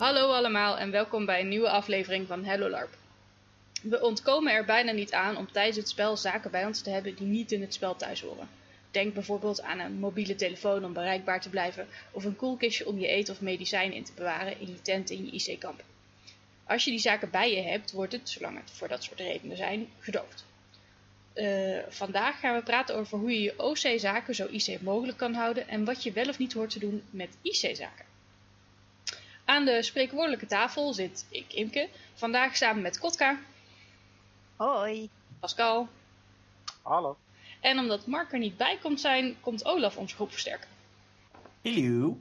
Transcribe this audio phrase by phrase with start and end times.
[0.00, 2.96] Hallo allemaal en welkom bij een nieuwe aflevering van Hello LARP.
[3.82, 7.14] We ontkomen er bijna niet aan om tijdens het spel zaken bij ons te hebben
[7.14, 8.48] die niet in het spel thuis horen.
[8.90, 13.06] Denk bijvoorbeeld aan een mobiele telefoon om bereikbaar te blijven of een koelkistje om je
[13.06, 15.84] eten of medicijn in te bewaren in je tent in je IC-kamp.
[16.64, 19.56] Als je die zaken bij je hebt, wordt het, zolang het voor dat soort redenen
[19.56, 20.44] zijn, gedoofd.
[21.34, 25.68] Uh, vandaag gaan we praten over hoe je je OC-zaken zo IC mogelijk kan houden
[25.68, 28.08] en wat je wel of niet hoort te doen met IC-zaken.
[29.50, 33.38] Aan de spreekwoordelijke tafel zit ik, Imke, vandaag samen met Kotka.
[34.56, 35.10] Hoi.
[35.40, 35.88] Pascal.
[36.82, 37.16] Hallo.
[37.60, 40.68] En omdat Mark er niet bij komt zijn, komt Olaf onze groep versterken.
[41.62, 42.18] Hallo.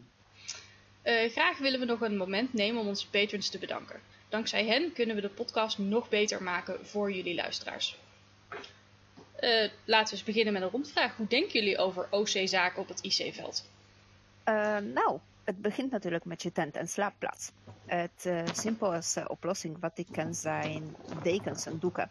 [1.04, 4.00] Uh, graag willen we nog een moment nemen om onze patrons te bedanken.
[4.30, 7.98] Dankzij hen kunnen we de podcast nog beter maken voor jullie luisteraars.
[9.40, 11.16] Uh, laten we eens beginnen met een rondvraag.
[11.16, 13.70] Hoe denken jullie over OC-zaken op het IC-veld?
[14.46, 15.20] Uh, nou,
[15.50, 17.52] het begint natuurlijk met je tent en slaapplaats.
[17.86, 22.10] Het uh, simpelste oplossing wat ik ken zijn dekens en doeken.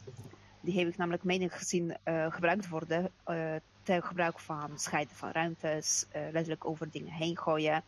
[0.61, 5.31] Die heb ik namelijk menig gezien uh, gebruikt worden uh, ter gebruik van scheiden van
[5.31, 7.83] ruimtes, letterlijk over dingen heen gooien.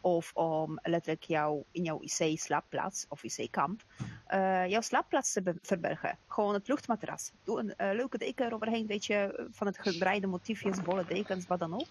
[0.00, 3.84] Of om letterlijk jou in jouw IC-slaapplaats of IC-kamp
[4.66, 6.18] jouw slaapplaats te verbergen.
[6.26, 7.32] Gewoon het luchtmatras.
[7.44, 11.74] Doe een leuke deken eroverheen, weet je, van het gebreide motiefjes, bolle dekens, wat dan
[11.74, 11.88] ook.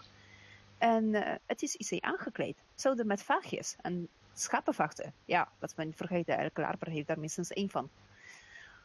[0.80, 2.56] En uh, het is IC aangekleed.
[2.74, 5.12] Zouden met vaagjes en schapenvachten.
[5.24, 7.90] Ja, wat men vergeten, elke larper heeft daar minstens één van.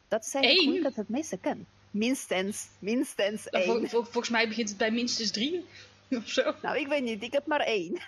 [0.08, 1.66] Dat is eigenlijk hoe ik het het meeste ken.
[1.90, 3.74] Minstens, minstens nou, één.
[3.78, 5.64] Vol, vol, volgens mij begint het bij minstens drie
[6.10, 6.54] of zo.
[6.62, 7.98] Nou, ik weet niet, ik heb maar één.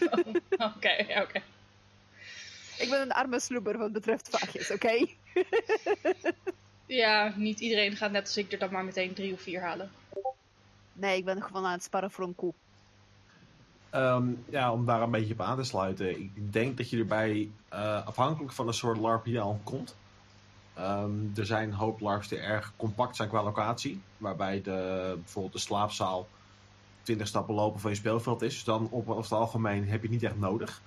[0.00, 0.64] Oké, oh, oké.
[0.76, 1.42] Okay, okay.
[2.78, 4.86] Ik ben een arme sloeber wat betreft vaagjes, oké?
[4.86, 5.16] Okay?
[6.86, 9.90] ja, niet iedereen gaat net als ik er dan maar meteen drie of vier halen.
[10.92, 12.54] Nee, ik ben gewoon aan het sparren voor een koe.
[13.96, 16.20] Um, ja, om daar een beetje op aan te sluiten.
[16.20, 19.96] Ik denk dat je erbij, uh, afhankelijk van de soort LARP die al komt.
[20.78, 24.00] Um, er zijn een hoop LARPs die erg compact zijn qua locatie.
[24.18, 26.28] Waarbij de, bijvoorbeeld de slaapzaal
[27.02, 28.54] 20 stappen lopen van je speelveld is.
[28.54, 30.82] Dus dan op, over het algemeen heb je niet echt nodig.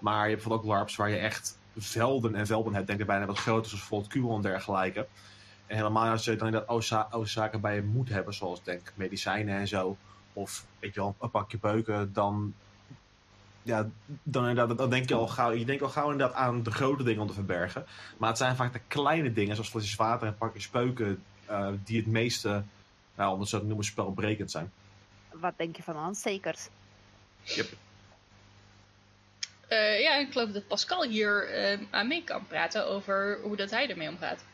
[0.00, 2.86] Maar je hebt bijvoorbeeld ook LARPs waar je echt velden en velden hebt.
[2.86, 5.06] Denk er bijna wat groter, zoals bijvoorbeeld Kubo en dergelijke.
[5.66, 6.84] En helemaal als je dan dat
[7.28, 9.96] zaken bij je moet hebben, zoals denk medicijnen en zo
[10.34, 12.54] of weet je wel, een pakje beuken, dan,
[13.62, 13.88] ja,
[14.22, 17.02] dan, inderdaad, dan denk je al gauw, je denkt al gauw inderdaad aan de grote
[17.02, 17.86] dingen om te verbergen.
[18.16, 21.96] Maar het zijn vaak de kleine dingen, zoals flesjes water en pakjes beuken, uh, die
[21.96, 22.62] het meeste,
[23.14, 24.72] nou, om het zo te noemen, spelbrekend zijn.
[25.32, 26.68] Wat denk je van aanstekers?
[27.42, 27.72] Yep.
[29.68, 33.70] Uh, ja, ik geloof dat Pascal hier uh, aan mee kan praten over hoe dat
[33.70, 34.44] hij ermee omgaat.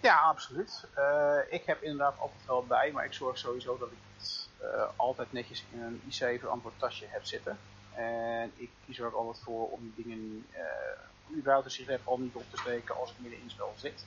[0.00, 0.84] Ja, absoluut.
[0.98, 4.82] Uh, ik heb inderdaad altijd wel bij, maar ik zorg sowieso dat ik het uh,
[4.96, 7.58] altijd netjes in een IC verantwoord tasje heb zitten.
[7.94, 12.18] En ik kies er ook altijd voor om die dingen uh, überhaupt een sigaret al
[12.18, 14.06] niet op te steken als ik midden in spel zit.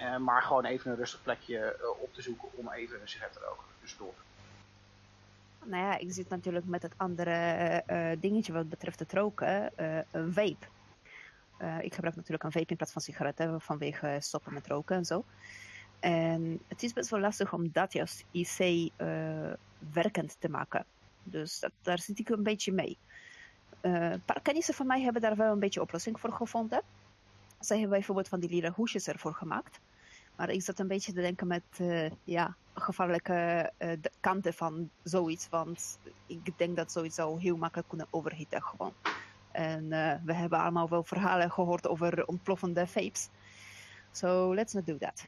[0.00, 3.38] Uh, maar gewoon even een rustig plekje op te zoeken om even een sigaret te
[3.38, 3.64] roken.
[3.80, 4.14] Dus door.
[5.64, 9.72] Nou ja, ik zit natuurlijk met het andere dingetje wat betreft het roken,
[10.10, 10.66] een vape.
[11.58, 15.04] Uh, ik gebruik natuurlijk een vape in plaats van sigaretten vanwege stoppen met roken en
[15.04, 15.24] zo.
[16.00, 19.52] En het is best wel lastig om dat juist IC uh,
[19.92, 20.84] werkend te maken.
[21.22, 22.98] Dus daar zit ik een beetje mee.
[23.82, 26.82] Uh, een paar kennissen van mij hebben daar wel een beetje oplossing voor gevonden.
[27.60, 29.80] Zij hebben bijvoorbeeld van die leren hoesjes ervoor gemaakt.
[30.36, 31.62] Maar ik zat een beetje te denken met
[32.24, 33.72] ja, gevaarlijke
[34.20, 35.48] kanten van zoiets.
[35.48, 38.92] Want ik denk dat zoiets zou heel makkelijk kunnen overhitten gewoon.
[39.54, 43.28] En uh, we hebben allemaal wel verhalen gehoord over ontploffende vapes.
[44.12, 45.26] So let's not do that.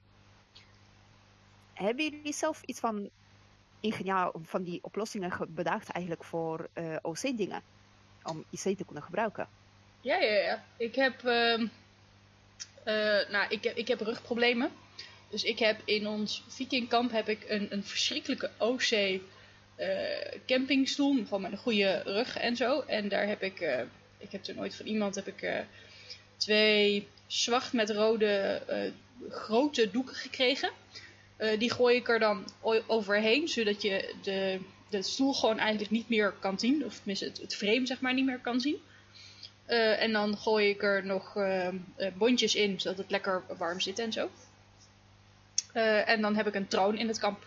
[1.72, 3.10] Hebben jullie zelf iets van,
[4.42, 7.62] van die oplossingen bedacht eigenlijk voor uh, OC-dingen?
[8.22, 9.48] Om IC te kunnen gebruiken?
[10.00, 10.64] Ja, ja, ja.
[10.76, 11.68] Ik heb, uh, uh,
[13.30, 14.70] nou, ik, heb, ik heb rugproblemen.
[15.28, 19.20] Dus ik heb in ons vikingkamp heb ik een, een verschrikkelijke OC
[20.46, 21.24] campingstoel.
[21.24, 22.80] Gewoon met een goede rug en zo.
[22.80, 23.86] En daar heb ik
[24.26, 25.58] ik heb toen ooit van iemand heb ik uh,
[26.36, 28.92] twee zwart met rode uh,
[29.30, 30.70] grote doeken gekregen.
[31.38, 32.44] Uh, die gooi ik er dan
[32.86, 36.84] overheen, zodat je de, de stoel gewoon eigenlijk niet meer kan zien.
[36.84, 38.78] Of tenminste het, het frame zeg maar niet meer kan zien.
[39.98, 41.38] en dan gooi ik er nog
[42.14, 44.30] bondjes in, zodat het lekker warm zit en zo.
[46.04, 47.44] en dan heb ik een troon in het kamp.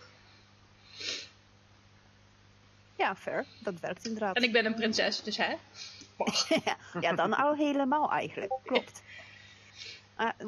[3.00, 3.44] Ja, fair.
[3.58, 4.36] Dat werkt inderdaad.
[4.36, 5.54] En ik ben een prinses, dus hè?
[7.00, 8.52] ja, dan al helemaal eigenlijk.
[8.62, 9.02] Klopt.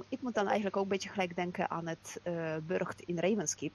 [0.08, 3.72] Ik moet dan eigenlijk ook een beetje gelijk denken aan het uh, burcht in Ravenskeep.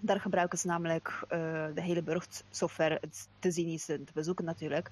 [0.00, 1.28] Daar gebruiken ze namelijk uh,
[1.74, 4.90] de hele burcht, zover het te zien is en te bezoeken natuurlijk,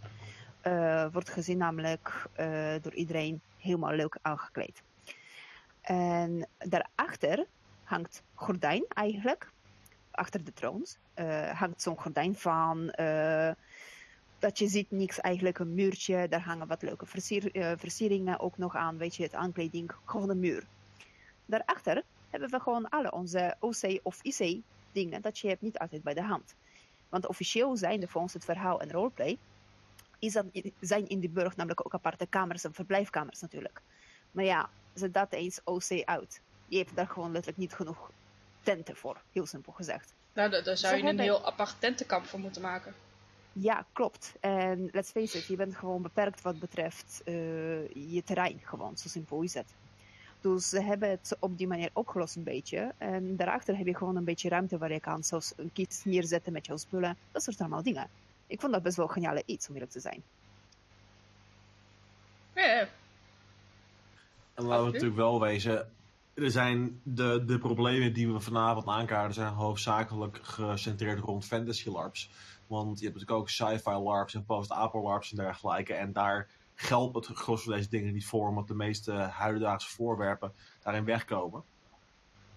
[0.61, 4.83] eh, wordt gezien namelijk eh, door iedereen helemaal leuk aangekleed.
[5.81, 7.47] En daarachter
[7.85, 9.51] hangt gordijn eigenlijk,
[10.11, 13.51] achter de troons, eh, hangt zo'n gordijn van eh,
[14.41, 18.59] dat je ziet niks eigenlijk een muurtje, daar hangen wat leuke versier, eh, versieringen ook
[18.59, 20.67] nog aan, weet je, het aankleding, gewoon een muur.
[21.47, 24.61] Daarachter hebben we gewoon alle onze OC of IC
[24.93, 26.55] dingen dat je hebt niet altijd bij de hand.
[27.09, 29.39] Want officieel zijn er volgens het verhaal en roleplay,
[30.19, 30.45] is dat,
[30.81, 33.81] zijn in die burg namelijk ook aparte kamers en verblijfkamers natuurlijk.
[34.31, 36.41] Maar ja, zet dat eens OC uit.
[36.69, 38.11] Je hebt daar gewoon letterlijk niet genoeg
[38.63, 40.15] tenten voor, heel simpel gezegd.
[40.33, 42.95] Nou, daar, zou Ze je een heel apart tentenkamp voor moeten maken.
[43.53, 44.35] Ja, klopt.
[44.41, 47.35] En let's face it, je bent gewoon beperkt wat betreft eh,
[47.89, 48.97] je terrein gewoon.
[48.97, 49.75] Zo simpel is het.
[50.41, 52.93] Dus ze hebben het op die manier opgelost een beetje.
[52.99, 56.53] En daarachter heb je gewoon een beetje ruimte waar je kan zoals een kist neerzetten
[56.53, 57.17] met jouw spullen.
[57.33, 58.09] Dat soort allemaal dingen.
[58.47, 60.23] Ik vond dat best wel geniale iets, om eerlijk te zijn.
[62.55, 62.89] Ja.
[64.55, 65.91] En laten we natuurlijk wel wezen,
[66.35, 72.31] er zijn de, de problemen die we vanavond aankaarten zijn hoofdzakelijk gecentreerd rond fantasy LARPs.
[72.71, 75.95] Want je hebt natuurlijk ook sci-fi LARPs en post-apo LARPs en dergelijke.
[75.95, 80.53] En daar geldt het gros van deze dingen niet voor, omdat de meeste huidendaagse voorwerpen
[80.83, 81.63] daarin wegkomen.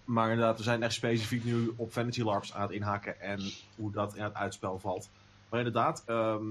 [0.04, 3.40] Maar inderdaad, we zijn echt specifiek nu op fantasy LARPs aan het inhaken en
[3.76, 5.10] hoe dat in het uitspel valt.
[5.48, 6.46] Maar inderdaad, ehm,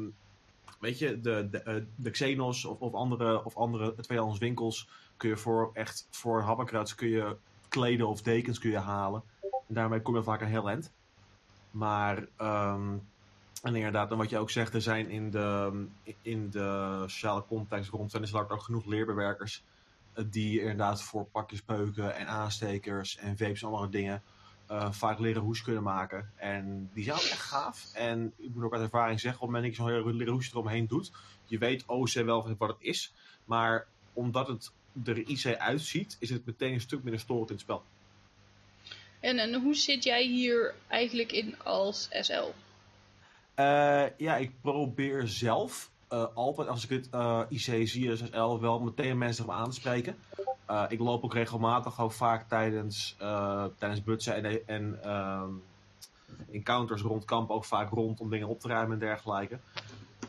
[0.79, 4.87] weet je, de, eh, de Xenos of, of andere, of andere tweedehands
[5.17, 7.37] kun je voor echt voor happenkruids kun je
[7.67, 9.23] kleden of dekens kun je halen.
[9.41, 10.91] En daarmee kom je vaak een heel eind.
[11.71, 12.97] Maar ehm,
[13.61, 15.85] en inderdaad, en wat je ook zegt, er zijn in de,
[16.21, 19.63] in de sociale context rond Fantasy LARP ook genoeg leerbewerkers
[20.13, 24.23] eh, die inderdaad voor pakjes peuken en aanstekers en vapes en andere dingen
[24.67, 26.31] eh, vaak leren hoes kunnen maken.
[26.35, 27.93] En die zijn ook echt gaaf.
[27.93, 30.51] En ik moet ook uit ervaring zeggen, op het moment dat je zo'n leren hoesje
[30.51, 31.11] eromheen doet,
[31.45, 33.13] je weet OC wel wat het is,
[33.45, 34.71] maar omdat het
[35.03, 37.83] er IC uitziet, is het meteen een stuk minder storend in het spel.
[39.19, 42.51] En, en hoe zit jij hier eigenlijk in als SL?
[43.55, 48.79] Eh, ja, ik probeer zelf eh, altijd als ik het eh, IC zie, SSL, wel
[48.79, 50.15] meteen mensen erop aan te spreken.
[50.89, 53.15] Ik loop ook regelmatig ook vaak tijdens,
[53.77, 55.49] tijdens butsen en, en ehm,
[56.51, 59.59] encounters rond kamp ook vaak rond om dingen op te ruimen en dergelijke.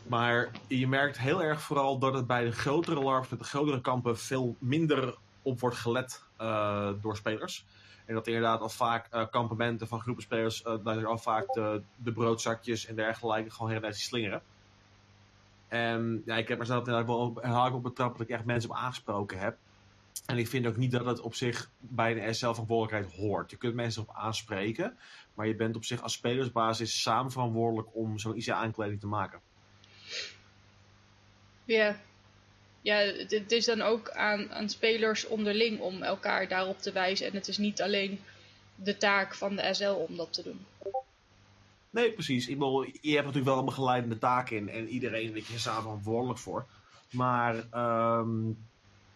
[0.07, 3.81] Maar je merkt heel erg vooral dat het bij de grotere LARPs met de grotere
[3.81, 6.23] kampen veel minder op wordt gelet
[7.01, 7.65] door spelers.
[8.05, 11.53] En dat inderdaad al vaak eh, kampementen van groepen spelers, eh dat er al vaak
[11.53, 14.41] de, broodzakjes en dergelijke gewoon heel erg slingeren.
[15.67, 18.69] En ja, ik heb er zelf inderdaad wel haak op betrapt dat ik echt mensen
[18.69, 19.57] op aangesproken heb.
[20.25, 23.51] En ik vind ook niet dat het op zich bij een SL verantwoordelijkheid hoort.
[23.51, 24.97] Je kunt mensen op aanspreken,
[25.33, 29.39] maar je bent op zich als spelersbasis samen verantwoordelijk om zo'n IC-aankleding te maken.
[31.65, 31.95] Ja,
[32.85, 37.27] ja het, is dan ook aan, aan spelers onderling om elkaar daarop te wijzen.
[37.27, 38.19] En het is niet alleen
[38.75, 40.65] de taak van de SL om dat te doen.
[41.89, 42.47] Nee, precies.
[42.47, 46.39] Ik bedoel, je hebt natuurlijk wel een begeleidende taak in en iedereen er samen verantwoordelijk
[46.39, 46.65] voor.
[47.11, 48.51] Maar ehm,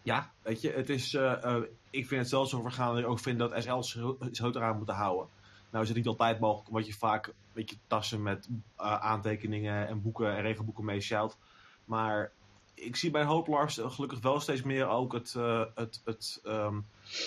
[0.02, 3.10] ja, weet je, het is, eh, eh, ik vind het zelfs zo vergaan dat ik
[3.10, 3.98] ook vind dat SL's
[4.32, 5.28] zo eraan moeten houden.
[5.70, 9.88] Nou is het niet altijd mogelijk, omdat je vaak weet je, tassen met eh, aantekeningen
[9.88, 11.36] en boeken en regelboeken mee sjouwt.
[11.84, 12.32] Maar
[12.74, 16.40] ik zie bij een hoop LARPs gelukkig wel steeds meer ook het, eh, het, het,
[16.44, 16.80] ehm,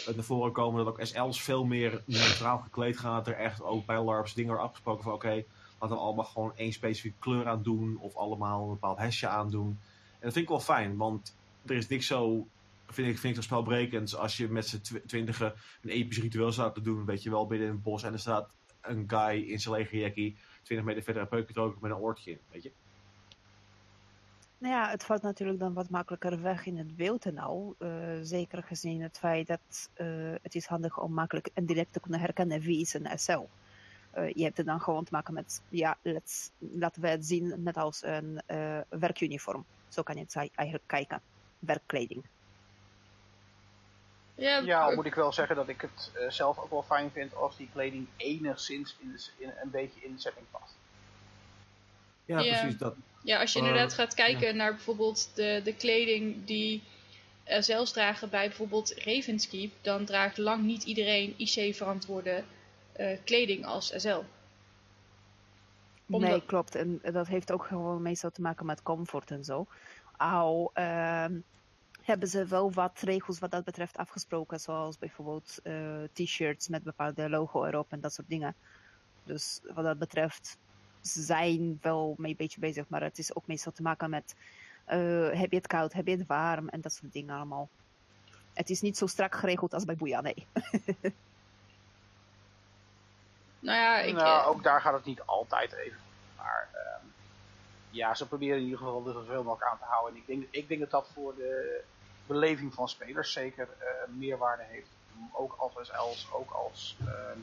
[0.06, 3.16] het naar voren komen dat ook SL's veel meer neutraal gekleed gaan.
[3.16, 5.44] Dat er echt ook bij LARPs dingen afgesproken van oké,
[5.80, 7.98] laten we allemaal gewoon één specifieke kleur aan doen.
[8.00, 9.80] Of allemaal een bepaald hesje aandoen.
[10.14, 11.36] En dat vind ik wel fijn, want
[11.66, 12.48] er is niks zo,
[12.88, 16.52] vind ik, vind ik zo spelbrekend als je met z'n tw- twintigen een episch ritueel
[16.52, 17.06] zou te doen.
[17.06, 20.38] Weet je wel, binnen in het bos en er staat een guy in zijn legerjackie
[20.64, 22.72] 20 meter verder een roken met een oortje in, weet je.
[24.64, 27.76] Nou ja, het valt natuurlijk dan wat makkelijker weg in het beeld en al.
[27.80, 27.90] eh,
[28.22, 30.08] zeker gezien het feit dat eh,
[30.42, 33.46] het is handig om makkelijk en direct te kunnen herkennen wie is een SL.
[34.12, 37.64] Eh, je hebt het dan gewoon te maken met, ja, let's, laten we het zien
[37.64, 39.66] net als een eh, werkuniform.
[39.88, 41.22] Zo kan je het eigenlijk kijken.
[41.60, 42.24] Werkkleding.
[44.36, 47.58] Ja, Ja, moet ik wel zeggen dat ik het zelf ook wel fijn vind als
[47.58, 50.76] die kleding enigszins in de, in, een beetje in de setting past.
[52.40, 52.60] Ja, Ja.
[52.62, 52.96] precies dat.
[53.24, 56.84] Ja, als je Eh, inderdaad gaat kijken naar bijvoorbeeld de, de kleding die
[57.46, 62.44] SL's dragen bij bijvoorbeeld Ravenskeep, dan draagt lang niet iedereen IC-verantwoorde
[62.94, 64.18] eh, kleding als SL.
[66.10, 66.76] Omdat- Nee, klopt.
[66.76, 69.68] En dat heeft ook gewoon meestal te maken met comfort en zo.
[70.18, 71.40] Al ehm,
[72.02, 77.30] hebben ze wel wat regels wat dat betreft afgesproken, zoals bijvoorbeeld eh, t-shirts met bepaalde
[77.30, 78.56] logo erop en dat soort dingen.
[79.24, 80.58] Dus wat dat betreft,
[81.04, 84.36] zijn wel mee een beetje bezig, maar het is ook meestal te maken met
[84.86, 87.70] Eh, heb je het koud, heb je het warm en dat soort dingen allemaal.
[88.54, 90.48] Het is niet zo strak geregeld als bij Boeia, nee.
[93.60, 96.00] Nou ja, ik, nou, eh, ook daar gaat het niet altijd even.
[96.38, 97.06] Maar ehm,
[97.90, 100.14] ja, ze proberen in ieder geval er zoveel mogelijk aan te houden.
[100.14, 101.82] En ik denk, ik denk dat dat voor de
[102.28, 104.88] beleving van spelers zeker eh, meerwaarde heeft.
[105.32, 107.40] Ook als SL's, ook als ehm,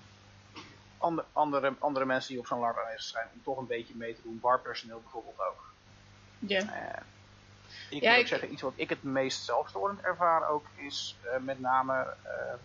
[1.00, 3.28] ander- andere, andere mensen die op zo'n LARP aanwezig zijn.
[3.34, 4.40] Om toch een beetje mee te doen.
[4.40, 5.72] Barpersoneel bijvoorbeeld ook.
[6.38, 6.60] ja.
[6.60, 7.02] Eh,
[7.90, 11.60] ik Ja, moet zeggen, iets wat ik het meest zelfstorend ervaar ook is eh, met
[11.60, 12.58] name ehm,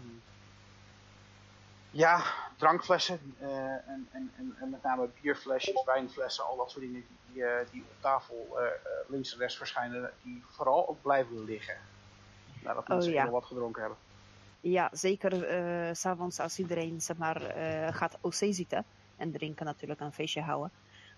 [1.89, 2.23] ja,
[2.57, 7.17] drankflessen eh, en, en, en, en met name bierflesjes, wijnflessen, al dat soort dingen die,
[7.33, 8.57] die, die op tafel
[9.07, 11.77] links en rechts verschijnen, die vooral ook blijven liggen.
[12.61, 13.23] Nadat Oh, mensen ja.
[13.23, 13.99] heel wat gedronken hebben.
[14.67, 18.85] Ja, zeker eh, s'avonds als iedereen zeg maar, eh, gaat OC zitten
[19.17, 20.71] en drinken natuurlijk een feestje houden.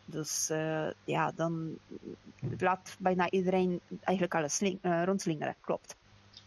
[0.06, 1.78] Dus eh, ja, dan
[2.60, 5.56] laat bijna iedereen eigenlijk alles sling- rondslingeren.
[5.62, 5.96] Klopt.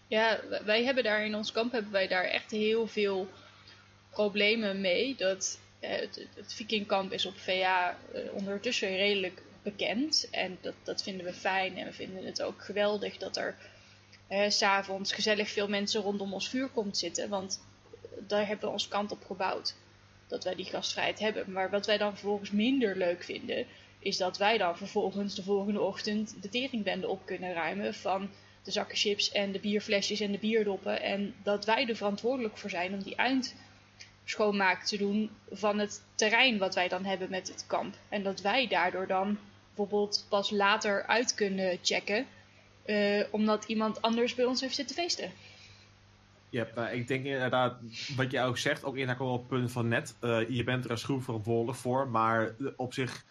[0.07, 3.29] Ja, wij hebben daar in ons kamp hebben wij daar echt heel veel
[4.11, 5.15] problemen mee.
[5.17, 7.97] Dat het, het vikingkamp is op VA
[8.33, 10.29] ondertussen redelijk bekend.
[10.31, 11.77] En dat, dat vinden we fijn.
[11.77, 13.57] En we vinden het ook geweldig dat er
[14.31, 17.29] s s'avonds gezellig veel mensen rondom ons vuur komt zitten.
[17.29, 17.61] Want
[18.19, 19.75] daar hebben we ons kamp op gebouwd.
[20.27, 21.53] Dat wij die gastvrijheid hebben.
[21.53, 23.67] Maar wat wij dan vervolgens minder leuk vinden,
[23.99, 28.31] is dat wij dan vervolgens de volgende ochtend de teringbende op kunnen ruimen van
[28.63, 31.03] de zakken chips en de bierflesjes en de bierdoppen.
[31.03, 36.59] En dat wij er verantwoordelijk voor zijn om die eindschoonmaak te doen van het terrein
[36.59, 37.95] wat wij dan hebben met het kamp.
[38.09, 39.39] En dat wij daardoor dan
[39.75, 42.27] bijvoorbeeld pas later uit kunnen checken.
[42.91, 45.31] Eh, omdat iemand anders bij ons heeft zitten feesten.
[46.49, 47.77] Ja, ik denk inderdaad,
[48.17, 50.17] wat jij ook zegt, ook inderdaad wel op het punt van net.
[50.21, 53.25] eh, je bent er als groep verantwoordelijk voor, maar op zich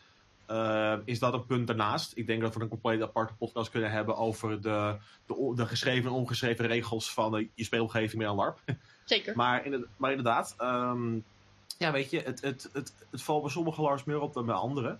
[0.46, 2.12] eh, is dat een punt daarnaast.
[2.16, 6.10] Ik denk dat we een compleet aparte podcast kunnen hebben over de, de, de geschreven
[6.10, 8.60] en ongeschreven regels van je speelomgeving met een LARP.
[9.06, 9.36] Zeker.
[9.42, 11.20] Maar, inderdaad, maar inderdaad, ehm,
[11.78, 14.56] ja, weet je, het, het, het, het valt bij sommige LARPs meer op dan bij
[14.56, 14.98] andere.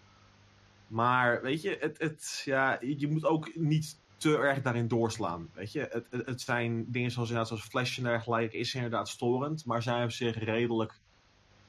[0.88, 5.50] Maar weet je, het, het, ja, je moet ook niet te erg daarin doorslaan.
[5.54, 9.66] Weet je, het, het, zijn dingen zoals, inderdaad, zoals Flash en dergelijke, is inderdaad storend,
[9.66, 11.00] maar zijn op zich redelijk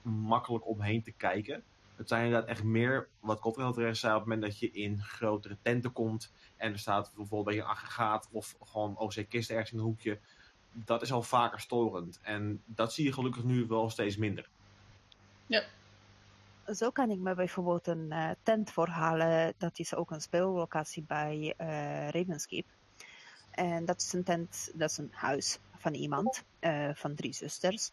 [0.03, 1.63] makkelijk omheen te kijken.
[1.97, 4.71] Het zijn inderdaad echt meer, wat Kotter al terecht zei, op het moment dat je
[4.71, 9.79] in grotere tenten komt en er staat bijvoorbeeld een aggregaat of gewoon OC-kist ergens in
[9.79, 10.19] een hoekje,
[10.73, 12.21] dat is al vaker storend.
[12.23, 14.49] En dat zie je gelukkig nu wel steeds minder.
[16.75, 19.55] Zo kan ik me bijvoorbeeld een eh, tent voorhalen.
[19.59, 22.67] Dat is ook een speellocatie bij eh Ravenskeep.
[23.51, 27.91] En dat is een tent, dat is een huis van iemand, eh, van drie zusters.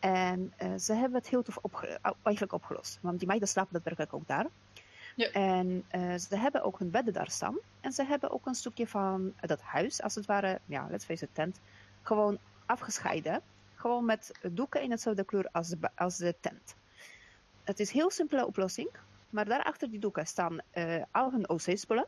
[0.00, 2.98] En ze hebben het heel tof opge- eigenlijk opgelost.
[3.02, 4.46] Want die meiden slapen daadwerkelijk ook daar.
[5.16, 5.30] Ja.
[5.30, 5.84] En
[6.20, 7.58] ze hebben ook hun bedden daar staan.
[7.80, 11.24] En ze hebben ook een stukje van dat huis, als het ware, ja, let's face
[11.24, 11.60] it, tent,
[12.02, 13.42] gewoon afgescheiden.
[13.74, 16.74] Gewoon met doeken in hetzelfde kleur als de, als de tent.
[17.64, 18.90] Het is een heel simpele oplossing.
[19.30, 22.06] Maar daar achter die doeken staan eh, al hun OC-spullen.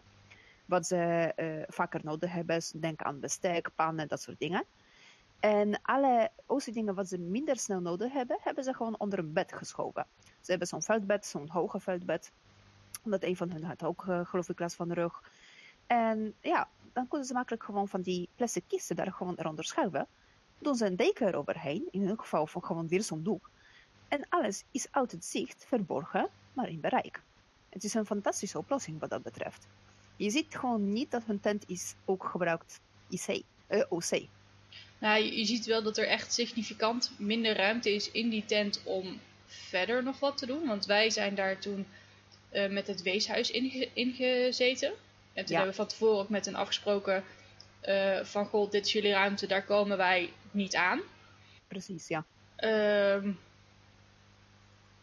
[0.65, 2.63] Wat ze eh, vaker nodig hebben.
[2.75, 4.65] Denk aan bestek, pannen, dat soort dingen.
[5.41, 9.53] En alle OC-dingen wat ze minder snel nodig hebben, hebben ze gewoon onder een bed
[9.53, 10.07] geschoven.
[10.23, 12.33] Ze hebben zo'n veldbed, zo'n hoge veldbed.
[13.03, 15.23] Omdat een van hen had ook, eh, geloof ik, last van de rug.
[15.87, 20.07] En ja, dan kunnen ze makkelijk gewoon van die plastic kisten daar gewoon eronder schuiven.
[20.59, 23.51] Doen ze een deken eroverheen, in hun geval van gewoon weer zo'n doek.
[24.09, 27.21] En alles is uit het zicht, verborgen, maar in bereik.
[27.69, 29.67] Het is een fantastische oplossing wat dat betreft.
[30.17, 34.23] Je ziet gewoon niet dat hun tent is ook gebruikt IC, eh, OC.
[34.99, 38.81] Nou, je, je ziet wel dat er echt significant minder ruimte is in die tent
[38.85, 40.67] om verder nog wat te doen.
[40.67, 41.87] Want wij zijn daar toen
[42.49, 44.89] eh, met het weeshuis inge- ingezeten.
[45.33, 45.63] En toen Ja.
[45.63, 47.25] hebben we van tevoren ook met hen afgesproken
[47.81, 48.47] eh, van...
[48.47, 51.01] Goh, dit is jullie ruimte, daar komen wij niet aan.
[51.69, 52.25] Precies, ja.
[52.57, 53.33] Ehm,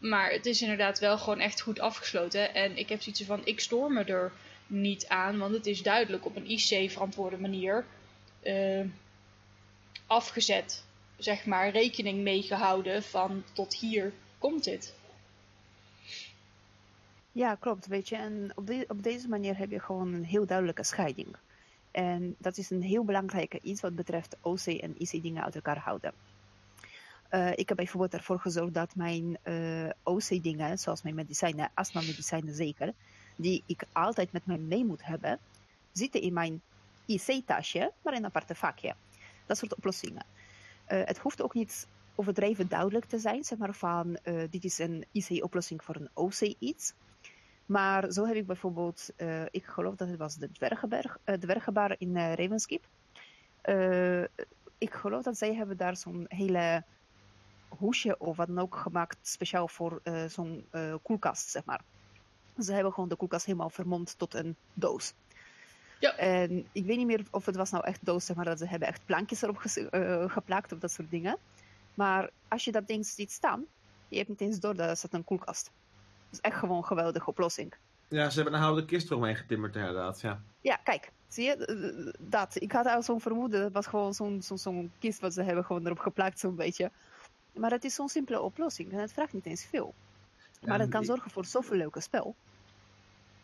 [0.08, 2.54] maar het is inderdaad wel gewoon echt goed afgesloten.
[2.54, 4.32] En ik heb zoiets van, ik stoor me er
[4.66, 5.38] niet aan.
[5.38, 7.84] Want het is duidelijk op een IC-verantwoorde manier
[8.42, 8.88] ehm,
[10.06, 10.84] afgezet.
[11.16, 14.94] Zeg maar, rekening mee gehouden van tot hier komt dit.
[17.32, 18.16] Ja, klopt, weet je.
[18.16, 21.36] En op, op deze manier heb je gewoon een heel duidelijke scheiding.
[21.90, 25.78] En dat is een heel belangrijke iets wat betreft OC en IC dingen uit elkaar
[25.78, 26.12] houden.
[27.34, 32.92] Eh, ik heb bijvoorbeeld ervoor gezorgd dat mijn eh, OC-dingen, zoals mijn medicijnen, astma-medicijnen zeker,
[33.36, 35.38] die ik altijd met mij mee moet hebben,
[35.92, 36.62] zitten in mijn
[37.06, 38.94] IC-tasje, maar in een aparte vakje.
[39.46, 40.24] Dat soort oplossingen.
[40.84, 44.18] Eh, het hoeft ook niet overdreven duidelijk te zijn, zeg maar van
[44.50, 46.94] dit is een IC-oplossing voor een OC iets.
[47.66, 49.10] Maar zo heb ik bijvoorbeeld,
[49.50, 52.84] ik geloof dat het was de Dwergenberg, Dwergenbar in Ravenskeep.
[54.78, 56.84] ik geloof dat zij hebben daar zo'n hele
[57.78, 60.68] hoesje of wat dan ook gemaakt speciaal voor zo'n
[61.02, 61.80] koelkast, zeg maar.
[62.58, 65.14] Ze hebben gewoon de koelkast helemaal vermomd tot een doos.
[66.00, 66.16] Ja.
[66.16, 68.66] En ik weet niet meer of het was nou echt doos, zeg maar, dat ze
[68.66, 69.56] hebben echt plankjes erop
[70.30, 71.38] geplakt of dat soort dingen.
[71.94, 73.64] Maar als je dat ding ziet staan,
[74.08, 75.64] je hebt niet eens door dat het een koelkast.
[75.64, 77.74] Dat is echt gewoon een geweldige oplossing.
[78.08, 80.42] Ja, ze hebben een houten kist eromheen getimmerd inderdaad, ja.
[80.60, 81.12] Ja, kijk.
[81.28, 82.14] Zie je?
[82.20, 82.60] Dat.
[82.60, 83.62] Ik had al zo'n vermoeden.
[83.62, 86.90] Het was gewoon zo'n zo'n zo'n kist wat ze hebben gewoon erop geplakt zo'n beetje.
[87.54, 88.92] Maar het is zo'n simpele oplossing.
[88.92, 89.94] En het vraagt niet eens veel.
[90.66, 92.34] Maar het kan zorgen voor zoveel leuke spel.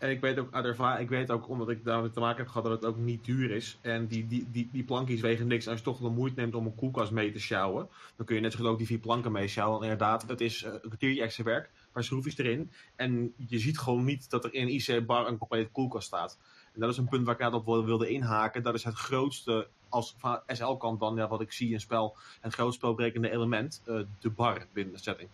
[0.00, 2.46] En ik weet ook uit ervaring, ik weet ook omdat ik daarmee te maken heb
[2.46, 3.78] gehad dat het ook niet duur is.
[3.80, 5.68] En die, die, die, die plankjes wegen niks.
[5.68, 8.40] Als je toch de moeite neemt om een koelkast mee te sjouwen, dan kun je
[8.40, 9.78] net zo goed ook die vier planken mee sjouwen.
[9.78, 12.70] En inderdaad, het is uh, een kwartiertje extra werk, paar schroefjes erin.
[12.96, 16.38] En je ziet gewoon niet dat er in een IC-bar een complete koelkast staat.
[16.74, 18.62] En dat is een punt waar ik net op wilde inhaken.
[18.62, 22.54] Dat is het grootste, als van SL-kant dan, ja, wat ik zie in spel, het
[22.54, 25.28] grootste spelbrekende element, uh, de bar binnen de setting.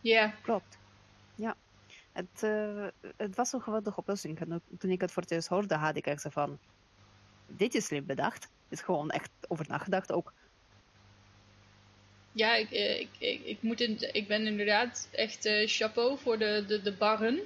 [0.00, 0.78] Ja, klopt.
[1.34, 1.56] Ja.
[2.12, 4.40] Het, uh, het was een geweldige oplossing.
[4.40, 6.58] En toen ik het voor het eerst hoorde, had ik echt zo van...
[7.46, 8.42] Dit is slim bedacht.
[8.42, 10.32] Het is gewoon echt over nagedacht ook.
[12.32, 16.64] Ja, ik, ik, ik, ik, moet in, ik ben inderdaad echt uh, chapeau voor de,
[16.66, 17.40] de, de barren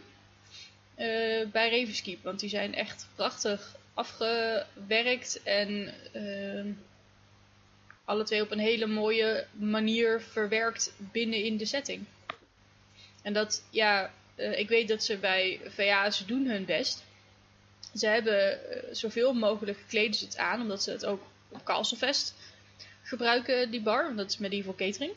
[1.52, 2.23] bij Ravenskeep.
[2.23, 6.75] Want die zijn echt prachtig afgewerkt en uh,
[8.04, 12.04] alle twee op een hele mooie manier verwerkt binnen in de setting.
[13.23, 17.04] En dat, ja, uh, ik weet dat ze bij VA, ze doen hun best.
[17.95, 22.35] Ze hebben uh, zoveel mogelijk kleden ze het aan, omdat ze het ook op Castlefest
[23.02, 24.16] gebruiken, die bar.
[24.16, 25.12] Dat is medieval catering.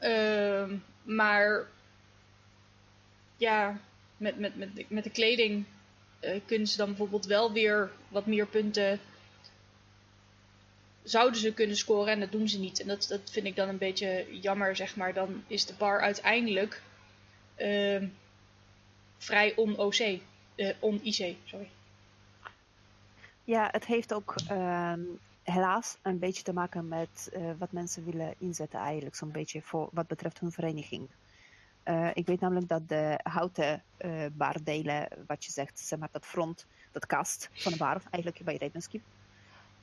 [0.00, 0.64] Uh,
[1.02, 1.66] maar
[3.42, 3.80] ja,
[4.16, 5.64] met, met, met, met de kleding
[6.20, 9.00] uh, kunnen ze dan bijvoorbeeld wel weer wat meer punten
[11.02, 12.80] zouden ze kunnen scoren en dat doen ze niet.
[12.80, 15.14] En dat, dat vind ik dan een beetje jammer, zeg maar.
[15.14, 16.82] Dan is de bar uiteindelijk
[17.58, 18.02] uh,
[19.18, 19.98] vrij on-OC.
[20.56, 21.68] Uh, on-IC, sorry.
[23.44, 24.92] Ja, het heeft ook uh,
[25.42, 29.16] helaas een beetje te maken met uh, wat mensen willen inzetten eigenlijk.
[29.16, 31.08] Zo'n beetje voor wat betreft hun vereniging.
[31.84, 36.26] Uh, ik weet namelijk dat de houten uh, baardelen, wat je zegt, zeg maar dat
[36.26, 39.02] front, dat kast van de bar, eigenlijk bij Ravenskeep,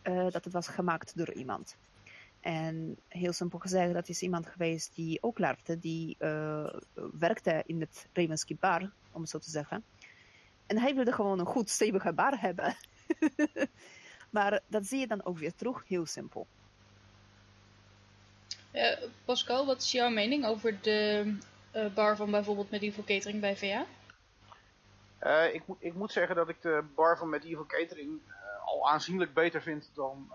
[0.03, 1.75] uh, dat het was gemaakt door iemand.
[2.39, 6.17] En heel simpel gezegd, dat is iemand geweest die ook larfte, die
[7.19, 9.83] werkte in het Ravenskeep bar, om het zo te zeggen.
[10.65, 12.75] En hij wilde gewoon een goed stevige bar hebben.
[14.29, 16.47] maar dat zie je dan ook weer terug, heel simpel.
[19.25, 21.33] Pascal, wat is jouw mening over de
[21.93, 23.85] bar van bijvoorbeeld Medieval Catering bij VA?
[25.23, 28.33] Uh, ik, ik, moet zeggen dat ik de bar van Medieval Catering uh,
[28.65, 30.31] al aanzienlijk beter vind dan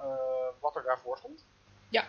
[0.61, 1.44] wat er daarvoor stond.
[1.88, 2.05] Ja.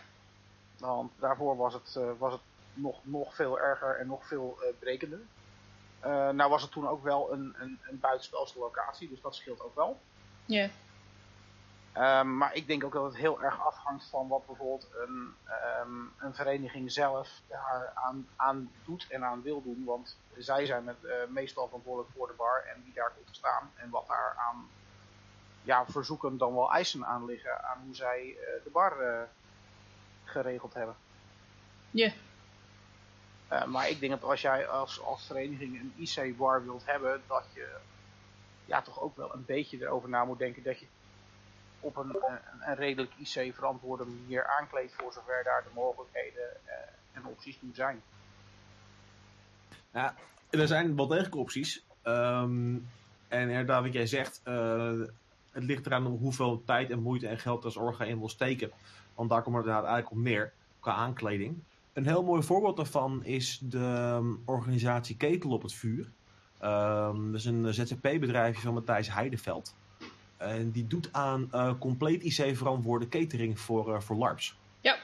[0.77, 2.41] Want daarvoor was het, was het
[2.73, 5.19] nog, nog veel erger en nog veel brekender.
[6.31, 9.75] nou was het toen ook wel een, een, een buitenspelse locatie, dus dat scheelt ook
[9.75, 9.99] wel.
[10.45, 10.69] Ja.
[11.95, 12.19] Yeah.
[12.19, 15.33] Um, maar ik denk ook dat het heel erg afhangt van wat bijvoorbeeld een,
[15.81, 19.83] um, een vereniging zelf daar aan, aan, doet en aan wil doen.
[19.85, 23.33] Want zij zijn met, uh, meestal verantwoordelijk voor de bar en wie daar komt te
[23.33, 23.71] staan.
[23.75, 24.69] En wat daar aan
[25.61, 29.21] ja, verzoeken dan wel eisen aan liggen aan hoe zij uh, de bar uh,
[30.23, 30.95] geregeld hebben.
[31.91, 32.11] Ja.
[33.49, 33.65] Yeah.
[33.65, 37.77] maar ik denk dat als jij als, als vereniging een IC-bar wilt hebben, dat je
[38.65, 40.87] ja, toch ook wel een beetje erover na moet denken dat je
[41.85, 42.15] op een,
[42.59, 46.71] een, redelijk IC-verantwoorde manier aankleedt voor zover daar de mogelijkheden uh,
[47.11, 48.01] en opties toe zijn.
[49.91, 50.15] Ja,
[50.49, 51.85] er zijn wel degelijk opties.
[52.03, 52.87] Um,
[53.27, 55.01] en inderdaad, wat jij zegt, uh,
[55.51, 58.71] het ligt eraan hoeveel tijd en moeite en geld als orga in wil steken.
[59.15, 61.63] Want daar komt het inderdaad eigenlijk op neer, qua aankleding.
[61.93, 66.11] Een heel mooi voorbeeld daarvan is de um, organisatie Ketel op het Vuur.
[66.63, 69.75] Um, dat is een ZZP-bedrijfje van Matthijs Heideveld.
[70.45, 74.57] En die doet aan uh, compleet IC-verantwoorde catering voor, uh, voor LARPs.
[74.81, 74.97] Ja.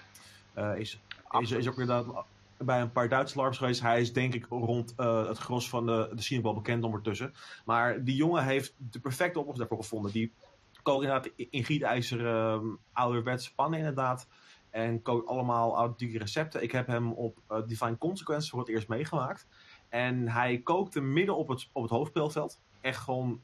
[0.57, 0.99] Uh, is,
[1.39, 2.25] is, is ook inderdaad
[2.57, 3.81] bij een paar Duitse LARPs geweest.
[3.81, 7.33] Hij is denk ik rond het gros van de, de scene wel bekend ondertussen.
[7.65, 10.11] Maar die jongen heeft de perfecte oplossing daarvoor gevonden.
[10.11, 10.31] Die
[10.83, 14.27] kookt inderdaad in gietijzer um, ouderwetse pannen inderdaad.
[14.69, 16.63] En kookt allemaal authentieke recepten.
[16.63, 19.47] Ik heb hem op Divine Consequence voor het eerst meegemaakt.
[19.89, 22.59] En hij kookte midden op het, op het hoofdspeelveld.
[22.81, 23.41] Echt gewoon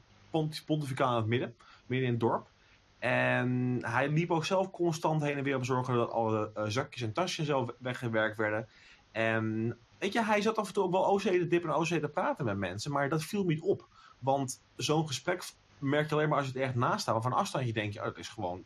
[0.66, 1.54] pontificaal in het midden
[1.88, 2.50] midden in het dorp.
[2.98, 6.64] En hij liep ook zelf constant heen en weer om te zorgen dat alle uh,
[6.66, 8.68] zakjes en tasjes zo weggewerkt werden.
[9.12, 11.86] En weet je, hij zat af en toe ook wel OC te dippen en OC
[11.86, 13.86] te praten met mensen, maar dat viel niet op.
[14.18, 15.42] Want zo'n gesprek
[15.78, 17.14] merk je alleen maar als je het echt naast staat.
[17.14, 18.64] Maar van afstandje denk je, oh, het is gewoon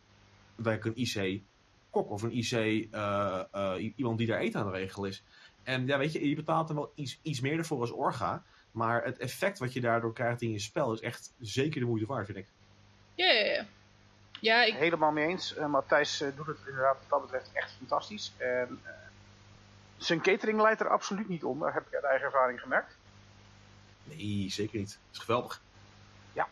[0.56, 5.04] dat een IC-kok of een IC, uh, uh, iemand die daar eten aan de regel
[5.04, 5.24] is.
[5.62, 8.44] En ja, weet je, je betaalt er wel iets, iets meer ervoor als orga.
[8.70, 12.06] Maar het effect wat je daardoor krijgt in je spel is echt zeker de moeite
[12.06, 12.48] waard, vind ik.
[13.14, 13.66] Ja, ja, ja.
[14.40, 14.74] ja ik...
[14.74, 15.56] Helemaal mee eens.
[15.56, 18.32] Uh, Matthijs uh, doet het inderdaad wat dat betreft echt fantastisch.
[18.36, 18.90] En uh,
[19.96, 21.58] zijn catering leidt er absoluut niet om.
[21.58, 22.96] Dat heb ik uit eigen ervaring gemerkt.
[24.04, 24.98] Nee, zeker niet.
[25.10, 25.60] Dat is geweldig.
[26.32, 26.48] Ja.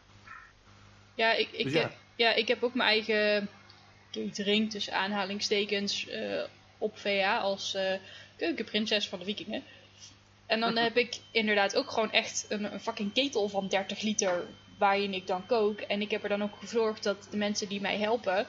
[1.14, 1.80] Ja, ik, ik, dus ja.
[1.80, 3.48] Heb, ja, ik heb ook mijn eigen
[4.10, 6.08] catering, tussen aanhalingstekens,
[6.78, 7.76] op VA als
[8.36, 9.64] keukenprinses van de vikingen.
[10.46, 14.46] En dan heb ik inderdaad ook gewoon echt een, een, fucking ketel van 30 liter
[14.80, 15.80] waarin ik dan kook.
[15.80, 18.46] En ik heb er dan ook gezorgd dat de mensen die mij helpen,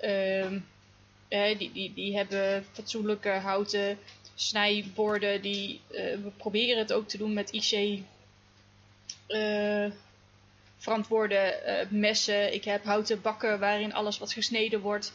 [0.00, 3.98] uh, die, die, die hebben fatsoenlijke houten
[4.34, 5.42] snijborden.
[5.42, 8.02] Die, uh, we proberen het ook te doen met IC
[9.28, 9.90] uh,
[10.76, 12.54] verantwoorde uh, messen.
[12.54, 15.12] Ik heb houten bakken waarin alles wat gesneden wordt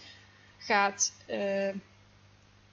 [0.57, 1.13] gaat.
[1.27, 1.81] en,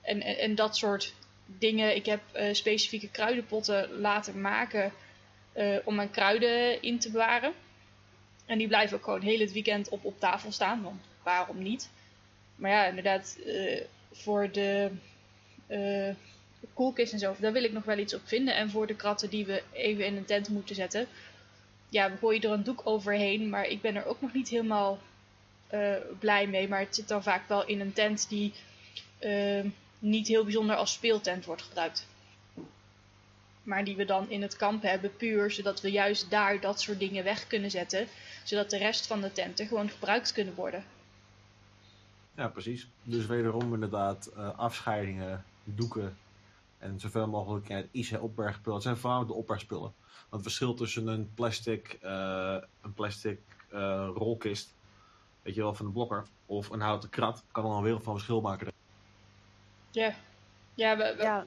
[0.01, 1.13] en, en dat soort
[1.45, 1.95] dingen.
[1.95, 4.93] Ik heb specifieke kruidenpotten laten maken
[5.59, 7.53] uh, om mijn kruiden in te bewaren.
[8.45, 11.89] En die blijven ook gewoon heel het weekend op, op tafel staan, want waarom niet?
[12.55, 14.91] Maar ja, inderdaad, uh, voor de
[16.73, 18.55] koelkist en zo, daar wil ik nog wel iets op vinden.
[18.55, 21.07] En voor de kratten die we even in een tent moeten zetten.
[21.89, 24.99] Ja, we gooien er een doek overheen, maar ik ben er ook nog niet helemaal
[26.19, 26.67] blij mee.
[26.67, 28.53] Maar het zit dan vaak wel in een tent die
[29.99, 32.07] niet heel bijzonder als speeltent wordt gebruikt.
[33.63, 36.99] Maar die we dan in het kamp hebben, puur zodat we juist daar dat soort
[36.99, 38.07] dingen weg kunnen zetten.
[38.43, 40.83] Zodat de rest van de tenten gewoon gebruikt kunnen worden.
[42.35, 42.87] Ja, precies.
[43.03, 46.17] Dus wederom inderdaad uh, afscheidingen, doeken
[46.77, 48.73] en zoveel mogelijk ja, IC opbergspullen.
[48.73, 49.93] Het zijn vooral de opbergspullen.
[50.29, 53.39] Want het verschil tussen een plastic, uh, een plastic
[53.73, 54.73] uh, rolkist,
[55.41, 58.13] weet je wel, van een blokker, of een houten krat, kan al een wereld van
[58.13, 58.71] verschil maken.
[59.91, 60.15] Ja,
[60.73, 61.45] ja, we, we, ja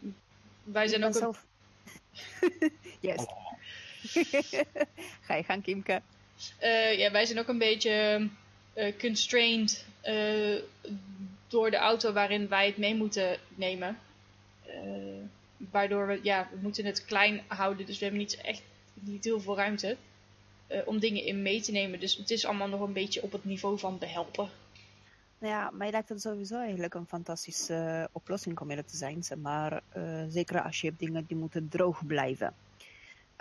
[0.62, 1.12] wij zijn ook...
[1.12, 1.46] Zelf...
[3.00, 3.16] yes.
[3.16, 3.52] Oh.
[5.26, 6.02] Ga je gaan, Kimke?
[6.62, 8.28] Uh, ja, wij zijn ook een beetje
[8.74, 10.58] uh, constrained uh,
[11.48, 13.98] door de auto waarin wij het mee moeten nemen.
[15.56, 18.62] waardoor we, ja, we moeten het klein houden, dus we hebben niet echt
[18.94, 19.96] niet heel veel ruimte
[20.84, 22.00] om dingen in mee te nemen.
[22.00, 24.50] Dus het is allemaal nog een beetje op het niveau van behelpen.
[25.42, 29.22] Ja, mij lijkt het sowieso eigenlijk een fantastische uh, oplossing om eerlijk te zijn.
[29.40, 32.54] Maar uh, zeker als je hebt dingen die moeten droog blijven.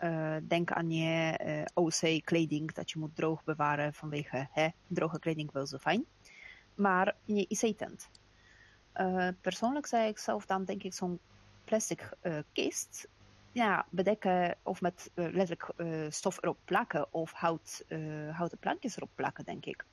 [0.04, 5.68] Uh, denk aan je OC-kleding dat je moet droog bewaren vanwege hè, droge kleding wel
[5.68, 6.06] zo fijn.
[6.76, 8.10] Maar je IC-tent.
[9.42, 11.20] persoonlijk zei ik zelf dan denk ik zo'n
[11.64, 12.10] plastic
[12.54, 13.08] kist
[13.52, 15.74] ja, bedekken of met letterlijk
[16.10, 17.86] stof erop plakken of hout,
[18.32, 19.86] houten plankjes erop plakken, denk ik.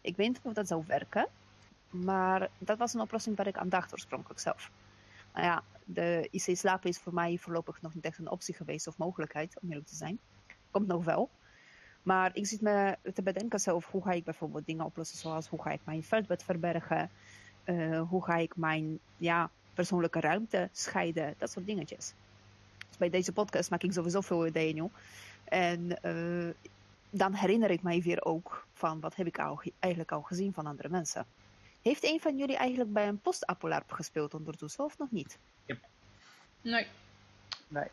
[0.00, 1.28] Ik weet niet of dat zou werken.
[1.90, 4.70] Maar dat was een oplossing waar ik aan dacht oorspronkelijk zelf.
[5.32, 8.86] Nou ja, de IC slapen is voor mij voorlopig nog niet echt een optie geweest
[8.86, 10.18] of mogelijkheid, om eerlijk te zijn.
[10.70, 11.30] Komt nog wel.
[12.02, 15.62] Maar ik zit me te bedenken zelf, hoe ga ik bijvoorbeeld dingen oplossen zoals hoe
[15.62, 17.10] ga ik mijn veldbed verbergen,
[17.64, 22.12] uh, hoe ga ik mijn ja, persoonlijke ruimte scheiden, dat soort dingetjes.
[22.88, 24.88] Dus bij deze podcast maak ik sowieso veel ideeën nu.
[25.44, 26.54] En uh,
[27.10, 29.38] dan herinner ik mij weer ook van wat heb ik
[29.78, 31.26] eigenlijk al gezien van andere mensen.
[31.82, 35.38] Heeft een van jullie eigenlijk bij een postapolarp gespeeld ondertussen of nog niet?
[35.64, 35.78] Yep.
[36.62, 36.86] Nee.
[37.68, 37.88] Nee.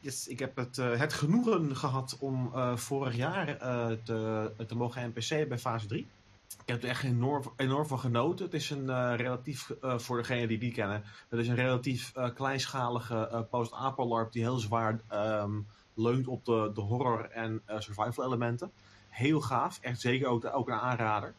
[0.00, 4.76] Yes, ik heb het, uh, het genoegen gehad om uh, vorig jaar uh, te, te
[4.76, 6.06] mogen NPC bij fase 3.
[6.48, 8.44] Ik heb er echt enorm, enorm van genoten.
[8.44, 14.32] Het is een relatief, voor degenen die die kennen, het is een relatief kleinschalige post-apolarp
[14.32, 18.72] die heel zwaar um, leunt op de, de horror en survival elementen.
[19.08, 21.34] Heel gaaf, echt zeker ook, ook een aanrader.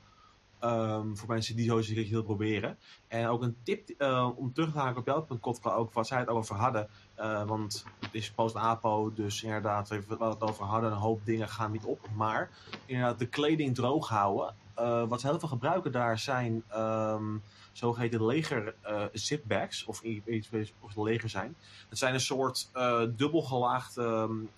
[0.65, 2.77] Um, voor mensen die zoiets willen proberen.
[3.07, 6.07] En ook een tip uh, om terug te haken op jouw punt, Kotka, ook wat
[6.07, 6.89] zij het over hadden.
[7.19, 11.71] Uh, want het is post-apo, dus inderdaad, we het over hadden, een hoop dingen gaan
[11.71, 12.09] niet op.
[12.15, 12.49] Maar
[12.85, 14.55] inderdaad, de kleding droog houden.
[14.79, 18.75] Uh, wat ze heel veel gebruiken daar zijn um, zogeheten leger
[19.13, 20.49] zipbags, of iets
[20.79, 21.55] of leger zijn.
[21.89, 22.69] Het zijn een soort
[23.15, 24.49] dubbelgelaagde um,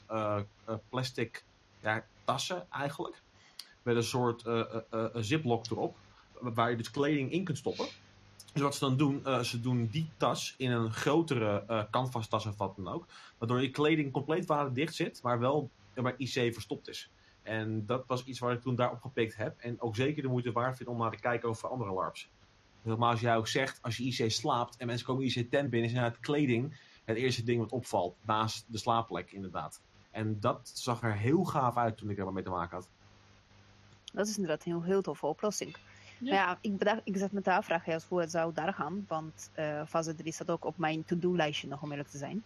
[0.89, 1.43] plastic
[1.81, 3.21] ja, tassen eigenlijk
[3.87, 5.97] met een soort uh, ziplock erop,
[6.39, 7.85] waar je dus kleding in kunt stoppen.
[8.53, 12.57] Dus wat ze dan doen, ze doen die tas in een grotere canvas tas of
[12.57, 13.05] wat dan ook.
[13.37, 17.11] Waardoor je kleding compleet waterdicht zit, maar wel bij IC verstopt is.
[17.43, 19.57] En dat was iets waar ik toen daar opgepikt heb.
[19.57, 22.29] En ook zeker de moeite waard vind om naar te kijken over andere LARPs.
[22.81, 25.89] Normaal als jij ook zegt, als je IC slaapt en mensen komen IC tent binnen,
[25.89, 29.81] is inderdaad kleding het eerste ding wat opvalt, naast de slaapplek inderdaad.
[30.11, 32.89] En dat zag er heel gaaf uit toen ik er maar mee te maken had.
[34.13, 35.75] Dat is inderdaad een heel, heel toffe oplossing.
[36.19, 36.33] Ja.
[36.33, 39.05] Ja, ja ik, bedacht, ik zat met de afvraag juist hoe het zou daar gaan.
[39.07, 42.43] Want eh, fase 3 staat ook op mijn to-do-lijstje nog om eerlijk te zijn.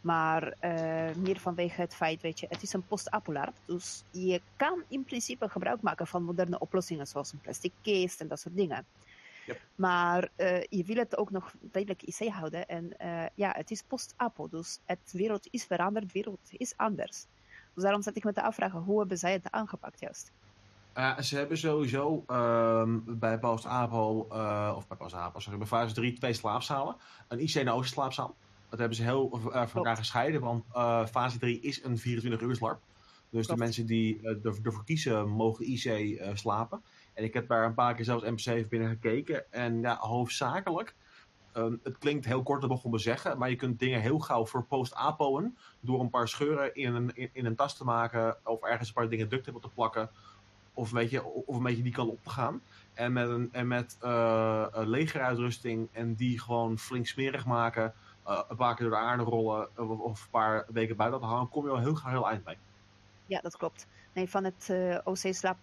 [0.00, 3.54] Maar eh, meer vanwege het feit, weet je, het is een post-apolarp.
[3.64, 8.28] Dus je kan in principe gebruik maken van moderne oplossingen zoals een plastic kist en
[8.28, 8.86] dat soort dingen.
[9.46, 9.60] Yep.
[9.74, 12.66] Maar eh, je wil het ook nog tijdelijk IC houden.
[12.68, 14.48] En eh, ja, het is post-apo.
[14.48, 17.26] Dus het wereld is veranderd, de wereld is anders.
[17.74, 20.32] Dus daarom zat ik met de afvragen, hoe hebben zij het aangepakt juist?
[20.98, 25.66] Uh, ze hebben sowieso ehm, bij Post Apo, uh, of bij Post Apo, sorry, bij
[25.66, 26.96] fase 3 twee slaapzalen.
[27.28, 28.36] Een IC en een slaapzaal.
[28.68, 30.64] Dat hebben ze heel uh, van elkaar gescheiden, want
[31.10, 32.80] fase 3 is een 24 uur slarp.
[33.30, 33.60] Dus Klopt.
[33.60, 36.82] de mensen die ervoor kiezen, mogen IC slapen.
[37.14, 39.52] En ik heb daar een paar keer zelfs NPC binnen gekeken.
[39.52, 40.94] En ja, hoofdzakelijk,
[41.56, 44.64] um, het klinkt heel kort om te zeggen, maar je kunt dingen heel gauw voor
[44.64, 48.88] post-apoen door een paar scheuren in een, in, in, een tas te maken of ergens
[48.88, 50.10] een paar dingen duct te plakken.
[50.74, 52.62] Of een, beetje, of een beetje die kant op te gaan.
[52.94, 57.94] En met, een, en met uh, een legeruitrusting en die gewoon flink smerig maken.
[58.28, 61.26] Uh, een paar keer door de aarde rollen of, of, een paar weken buiten te
[61.26, 62.58] hangen, kom je al heel graag heel eind bij.
[63.26, 63.86] Ja, dat klopt.
[64.12, 64.72] Nee, van het
[65.04, 65.58] OC-slaap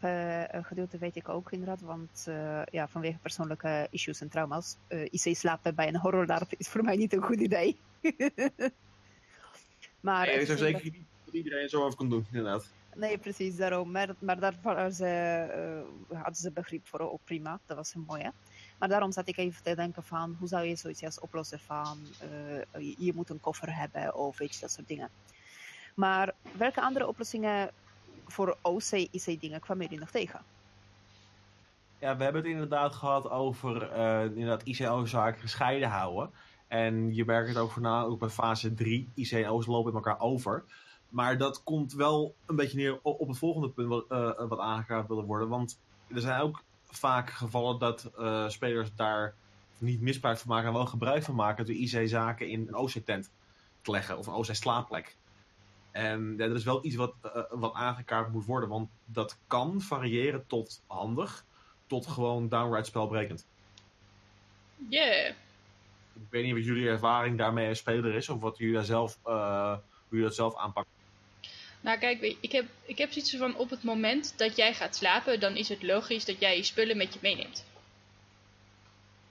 [0.66, 1.82] gedeelte weet ik ook inderdaad.
[1.82, 2.28] Want
[2.72, 4.78] ja, vanwege persoonlijke issues en trauma's.
[4.88, 7.80] IC-slapen bij een horrorlarp is voor mij niet een goed idee.
[10.00, 10.96] maar nee, ik zou zeker niet
[11.26, 12.72] dat iedereen zo over kan doen, inderdaad.
[13.00, 13.92] Nee, precies, daarom.
[13.92, 17.60] Maar, maar daar waren ze, uh, hadden ze begrip voor, ook prima.
[17.66, 18.32] Dat was een mooie.
[18.80, 21.98] Maar daarom zat ik even te denken van, hoe zou je zoiets als oplossen van,
[22.78, 25.10] uh, je, moet een koffer hebben of weet dat soort dingen.
[25.94, 27.72] Maar welke andere oplossingen
[28.28, 30.42] voor OC, IC dingen kwamen jullie nog tegen?
[32.00, 36.32] Ja, we hebben het inderdaad gehad over uh, inderdaad IC-zaken gescheiden houden.
[36.68, 39.12] En je merkt het ook voornamelijk bij fase 3.
[39.16, 40.64] IC en lopen met elkaar over.
[41.10, 45.08] Maar dat komt wel een beetje neer op het volgende punt wat, uh, wat aangekaart
[45.08, 45.50] willen worden.
[45.50, 49.36] Want er zijn ook vaak gevallen dat uh, spelers daar
[49.78, 53.32] niet misbruik van maken en wel gebruik van maken door IC-zaken in een OC-tent
[53.82, 55.18] te leggen of een OC-slaapplek.
[55.92, 59.82] En ja, dat is wel iets wat, uh, wat aangekaart moet worden, want dat kan
[59.82, 61.46] variëren tot handig,
[61.88, 63.48] tot gewoon downright spelbrekend.
[64.90, 65.30] Yeah.
[66.14, 69.20] Ik weet niet wat jullie ervaring daarmee als speler is, of wat jullie daar zelf,
[69.24, 70.99] hoe jullie dat zelf aanpakken.
[71.82, 75.40] Nou kijk, ik heb, ik heb zoiets van op het moment dat jij gaat slapen,
[75.40, 77.66] dan is het logisch dat jij je spullen met je meeneemt.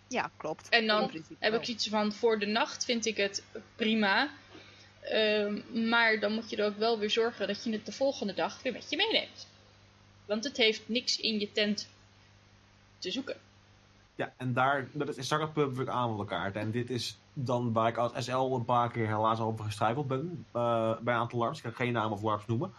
[0.08, 0.68] Ja, klopt.
[0.68, 3.42] En dan heb ik zoiets van voor de nacht vind ik het
[3.76, 4.30] prima.
[5.12, 8.34] Um, maar dan moet je er ook wel weer zorgen dat je het de volgende
[8.34, 9.46] dag weer met je meeneemt.
[10.24, 11.88] Want het heeft niks in je tent
[12.98, 13.36] te zoeken.
[14.14, 16.56] Ja, en daar, dat is straks public aanmeldenkaart.
[16.56, 20.46] En dit is dan waar ik als SL een paar keer helaas over gestruikeld ben.
[20.56, 21.58] Uh, bij een aantal LARPs.
[21.58, 22.72] Ik ga geen naam of LARPs noemen.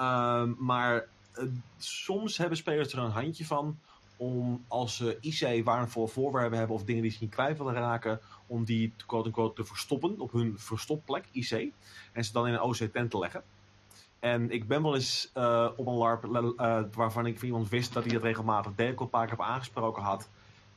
[0.00, 1.06] Uh, maar
[1.38, 1.44] uh,
[1.78, 3.78] soms hebben spelers er een handje van.
[4.16, 8.20] Om als ze IC waardevolle voorwerpen hebben of dingen die ze niet kwijt willen raken.
[8.46, 11.72] Om die quote-unquote te verstoppen op hun verstopplek, IC.
[12.12, 13.42] En ze dan in een OC-tent te leggen.
[14.18, 16.24] En ik ben wel eens uh, op een LARP
[16.94, 19.00] waarvan ik van iemand wist dat hij dat regelmatig deed.
[19.00, 20.28] Een paar keer heb aangesproken had.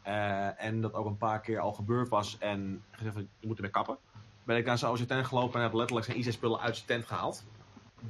[0.09, 2.37] Uh, en dat ook een paar keer al gebeurd was.
[2.37, 3.97] En gezegd van, je moet ermee kappen.
[4.43, 7.45] Ben ik naar zijn OC-tent gelopen en heb letterlijk zijn IC-spullen uit zijn tent gehaald.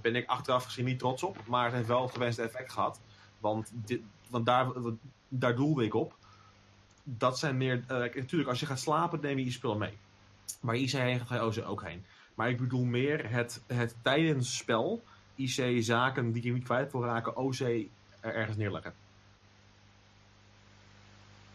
[0.02, 1.38] Ben ik achteraf gezien niet trots op.
[1.48, 3.02] Maar het heeft wel het gewenste effect gehad.
[3.40, 4.68] Want, dit, want daar,
[5.28, 6.16] daar doelde ik op.
[7.04, 7.78] Dat zijn meer...
[7.78, 9.98] Uh, natuurlijk, als je gaat slapen, neem je je spullen mee.
[10.62, 12.06] Maar IC heen gaat je OC ook heen.
[12.36, 15.04] Maar ik bedoel meer het, het tijdens spel...
[15.36, 18.94] IC-zaken die je niet kwijt wil raken, OC er ergens neerleggen.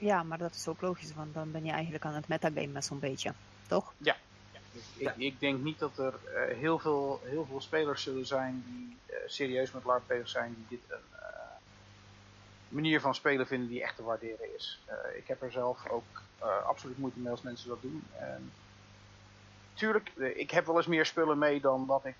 [0.04, 2.98] Ja, maar dat is ook logisch, want dan ben je eigenlijk aan het metagamen zo'n
[2.98, 3.32] beetje,
[3.66, 3.92] toch?
[3.96, 4.16] Ja.
[4.96, 8.96] Ik, ik, denk niet dat er uh, heel, veel, heel veel spelers zullen zijn die
[9.10, 11.18] uh, serieus met LARP bezig zijn, die dit een uh,
[12.68, 14.80] manier van spelen vinden die echt te waarderen is.
[15.16, 16.22] ik heb er zelf ook
[16.66, 18.04] absoluut moeite mee als mensen dat doen.
[18.18, 18.52] En,
[19.74, 22.16] tuurlijk, ik heb wel eens meer spullen mee dan dat ik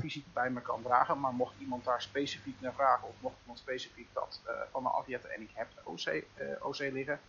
[0.00, 1.20] fysiek bij me kan dragen.
[1.20, 4.88] Maar mocht iemand daar specifiek naar vragen, of mocht iemand specifiek dat uh, van me
[4.88, 6.22] afjetten en ik heb OC, uh,
[6.60, 7.20] OC liggen,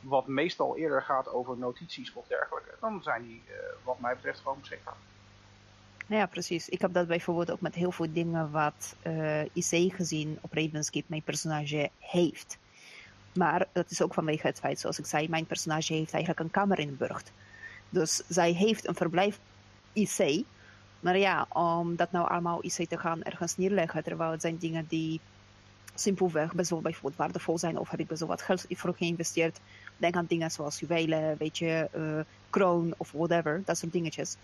[0.00, 3.42] wat meestal eerder gaat over notities of dergelijke, dan zijn die
[3.82, 4.96] wat mij betreft gewoon beschikbaar.
[6.06, 6.68] Nou ja, precies.
[6.68, 8.96] Ik heb dat bijvoorbeeld ook met heel veel dingen wat
[9.52, 12.58] IC gezien op Ravenskeep mijn personage heeft.
[13.34, 16.50] Maar dat is ook vanwege het feit, zoals ik zei, mijn personage heeft eigenlijk een
[16.50, 17.32] kamer in Burgt.
[17.88, 19.38] Dus zij heeft een verblijf
[19.92, 20.44] IC,
[21.00, 24.86] maar ja, om dat nou allemaal IC te gaan ergens neerleggen, terwijl het zijn dingen
[24.88, 25.20] die
[25.94, 29.60] simpelweg best wel bijvoorbeeld waardevol zijn of heb ik best wel wat geld voor geïnvesteerd.
[29.96, 34.36] Denk aan dingen zoals juwelen, weet je, uh, kroon of whatever, dat soort dingetjes.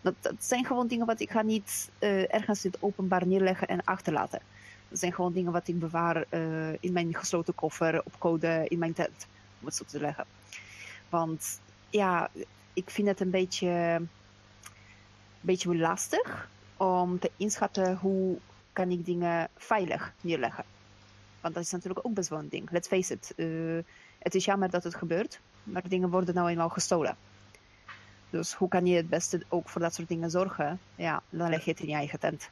[0.00, 3.84] Dat, zijn gewoon dingen wat ik ga niet uh, ergens in het openbaar neerleggen en
[3.84, 4.40] achterlaten.
[4.88, 8.78] Dat zijn gewoon dingen wat ik bewaar uh, in mijn gesloten koffer, op code, in
[8.78, 9.26] mijn tent,
[9.60, 10.24] om het zo te leggen.
[11.08, 12.30] Want ja,
[12.72, 14.02] ik vind het een beetje,
[15.40, 18.38] beetje lastig om te inschatten hoe
[18.72, 20.64] kan ik dingen veilig neerleggen.
[21.40, 22.70] Want dat is natuurlijk ook best wel een ding.
[22.70, 23.32] Let's face it.
[23.36, 23.82] Uh,
[24.18, 27.16] het is jammer dat het gebeurt, maar dingen worden nou eenmaal gestolen.
[28.30, 30.80] Dus hoe kan je het beste ook voor dat soort dingen zorgen?
[30.94, 32.50] Ja, dan leg je het in je eigen tent.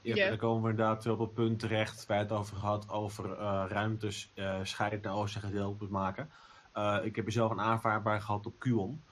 [0.00, 0.28] Ja, yeah.
[0.28, 4.30] dan komen we inderdaad op het punt terecht waar het over gehad over uh, ruimtes
[4.34, 6.30] uh, scheiden naar oosten gedeeld moet maken.
[6.74, 9.02] Uh, ik heb zelf een aanvaardbaar gehad op QON.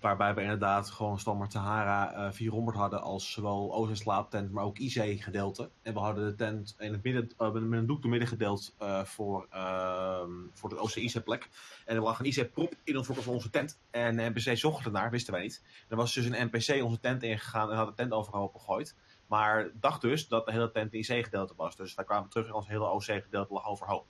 [0.00, 4.64] Waarbij we inderdaad gewoon standaard Sahara uh, 400 hadden als zowel Oost- en slaaptent, maar
[4.64, 5.70] ook IC gedeelte.
[5.82, 8.74] En we hadden de tent in het midden, uh, met een doek door midden gedeeld
[8.82, 9.46] uh, voor,
[10.54, 11.48] voor de OC-IC plek.
[11.84, 13.80] En er lag een IC prop in ons van onze tent.
[13.90, 15.62] En de NPC zocht ernaar, wisten wij niet.
[15.88, 18.94] Er was dus een NPC onze tent ingegaan en had de tent overhoop gegooid.
[19.26, 21.76] Maar dacht dus dat de hele tent een IC-gedeelte was.
[21.76, 24.06] Dus wij kwamen terug en ons hele OC-gedeelte lag overhoop.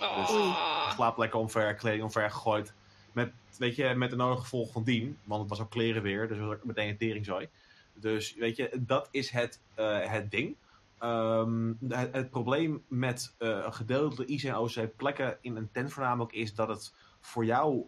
[0.00, 0.16] Oh.
[0.16, 2.74] Dus slaapplekken omver, kleding omver gegooid.
[3.12, 5.18] Met, weet je, met de nodige gevolg van dien.
[5.24, 6.28] Want het was ook kleren weer.
[6.28, 7.48] Dus was ook meteen een teringzooi.
[7.94, 10.56] Dus weet je, dat is het, uh, het ding.
[11.00, 16.32] Um, het, het, probleem met uh, gedeelde IC en OC plekken in een tent voornamelijk
[16.32, 17.84] is dat het voor jou,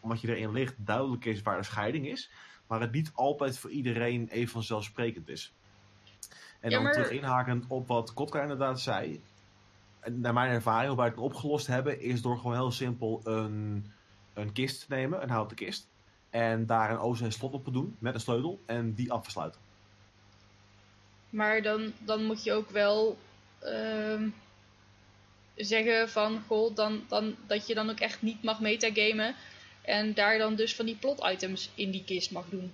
[0.00, 2.30] omdat je erin ligt, duidelijk is waar de scheiding is.
[2.66, 5.54] Maar het niet altijd voor iedereen even vanzelfsprekend is.
[6.60, 6.92] En dan maar...
[6.92, 9.22] terug inhakend op wat Kotka inderdaad zei.
[10.10, 13.92] Naar mijn ervaring, hoe wij het opgelost hebben, is door gewoon heel simpel een
[14.38, 15.86] een kist nemen, een houten kist.
[16.30, 19.60] En daar een OC slot op doen met een sleutel en die af te sluiten.
[21.30, 23.18] Maar dan, dan moet je ook wel
[23.62, 24.22] uh,
[25.54, 29.34] zeggen van, goh, dan, dan, dat je dan ook echt niet mag metagamen.
[29.82, 32.72] En daar dan dus van die plot items in die kist mag doen.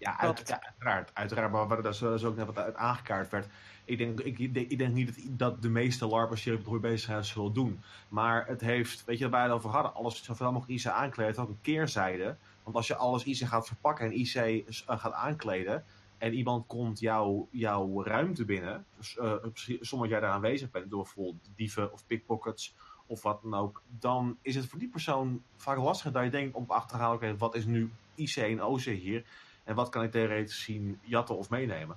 [0.00, 1.10] Ja, uit, ja uiteraard.
[1.14, 3.48] Uiteraard, maar wat er dus ook net wat uit aangekaart werd.
[3.84, 7.24] Ik denk, ik, ik denk niet dat, dat de meeste LARPers die er bezig zijn
[7.24, 7.80] zullen doen.
[8.08, 11.42] Maar het heeft, weet je, waar wij het over hadden, alles zoveel mogelijk IC aankleden,
[11.42, 12.36] ook een keerzijde.
[12.62, 14.62] Want als je alles IC gaat verpakken en IC uh,
[14.98, 15.84] gaat aankleden,
[16.18, 19.34] en iemand komt jou, jouw ruimte binnen, dus, uh,
[19.80, 22.74] zonder jij daar aanwezig bent, door bijvoorbeeld dieven of pickpockets
[23.06, 26.54] of wat dan ook, dan is het voor die persoon vaak lastiger dat je denkt
[26.54, 29.24] om achter te halen, oké, okay, wat is nu IC en OC hier?
[29.64, 31.96] En wat kan ik theoretisch zien jatten of meenemen?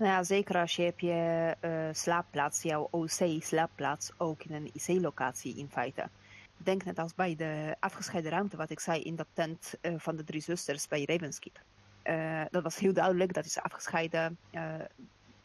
[0.00, 5.56] Nou ja, zeker als je hebt je uh, slaapplaats, jouw OC-slaapplaats, ook in een IC-locatie
[5.56, 6.08] in feite.
[6.56, 10.16] Denk net als bij de afgescheiden ruimte, wat ik zei in dat tent uh, van
[10.16, 11.60] de drie zusters bij Ravenskeep.
[12.04, 14.38] Uh, dat was heel duidelijk, dat is afgescheiden.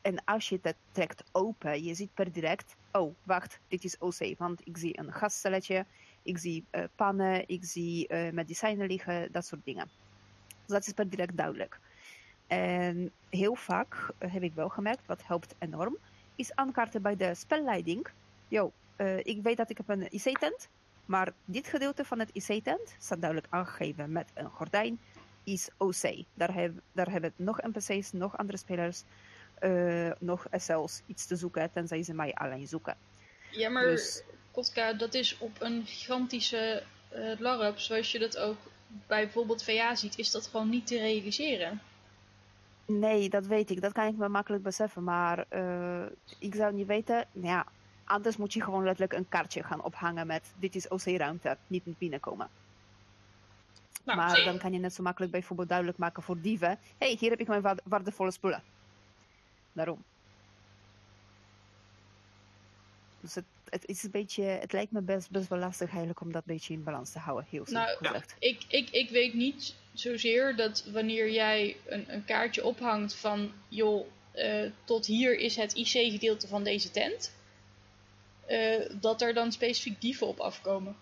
[0.01, 4.37] en als je het trekt open, je ziet per direct, oh wacht, dit is OC,
[4.37, 5.85] want ik zie een gasstelletje,
[6.23, 9.89] ik zie pannen, ik zie medicijnen liggen, dat soort dingen.
[10.65, 11.79] Dus dat is per direct duidelijk.
[12.47, 15.97] En heel vaak heb ik wel gemerkt, wat helpt enorm,
[16.35, 18.07] is aankaarten bij de spelleiding.
[18.47, 20.69] Yo, uh, ik weet dat ik heb een IC-tent,
[21.05, 24.99] maar dit gedeelte van het IC-tent staat duidelijk aangegeven met een gordijn,
[25.43, 26.23] is OC.
[26.33, 29.03] Daar, heb, daar hebben nog NPC's, nog andere spelers,
[29.61, 32.97] uh, nog SL's iets te zoeken, tenzij ze mij alleen zoeken.
[33.51, 34.23] Ja, maar dus...
[34.51, 36.83] Kotka, dat is op een gigantische
[37.15, 38.57] uh, LARP, zoals je dat ook
[39.07, 41.81] bij bijvoorbeeld VA ziet, is dat gewoon niet te realiseren.
[42.85, 43.81] Nee, dat weet ik.
[43.81, 45.03] Dat kan ik me makkelijk beseffen.
[45.03, 46.05] Maar uh,
[46.39, 47.25] ik zou niet weten.
[47.31, 47.65] Nou ja,
[48.03, 52.49] anders moet je gewoon letterlijk een kaartje gaan ophangen met dit is OC-ruimte, niet binnenkomen.
[54.03, 56.69] Nou, maar dan kan je net zo makkelijk bijvoorbeeld duidelijk maken voor dieven.
[56.69, 58.63] Hé, hey, hier heb ik mijn waardevolle spullen.
[59.73, 60.03] Daarom.
[63.19, 66.31] Dus het, het, is een beetje, het lijkt me best, best wel lastig eigenlijk om
[66.31, 67.45] dat een beetje in balans te houden.
[67.49, 68.35] Heel nou, gezegd.
[68.39, 74.07] Ik, ik, ik weet niet zozeer dat wanneer jij een, een kaartje ophangt van joh,
[74.35, 77.33] uh, tot hier is het IC-gedeelte van deze tent.
[78.49, 80.95] Uh, dat er dan specifiek dieven op afkomen.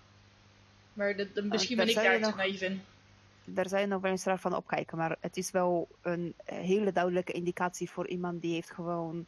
[0.93, 2.81] Maar dat, dat, misschien ben ik daar te naïef in.
[3.45, 4.97] Daar zou je nog wel eens raar van opkijken.
[4.97, 9.25] Maar het is wel een hele duidelijke indicatie voor iemand die heeft gewoon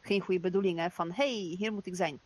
[0.00, 0.90] geen goede bedoelingen.
[0.90, 2.20] Van hé, hey, hier moet ik zijn.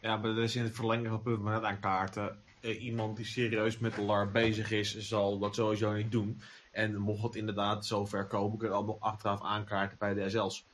[0.00, 2.42] Ja, maar dat is in het verlengen van het punt met aan kaarten.
[2.60, 6.40] Eh, iemand die serieus met de LAR bezig is, zal dat sowieso niet doen.
[6.72, 10.66] En mocht het inderdaad zover komen, kun je het allemaal achteraf aankaarten bij de SL's.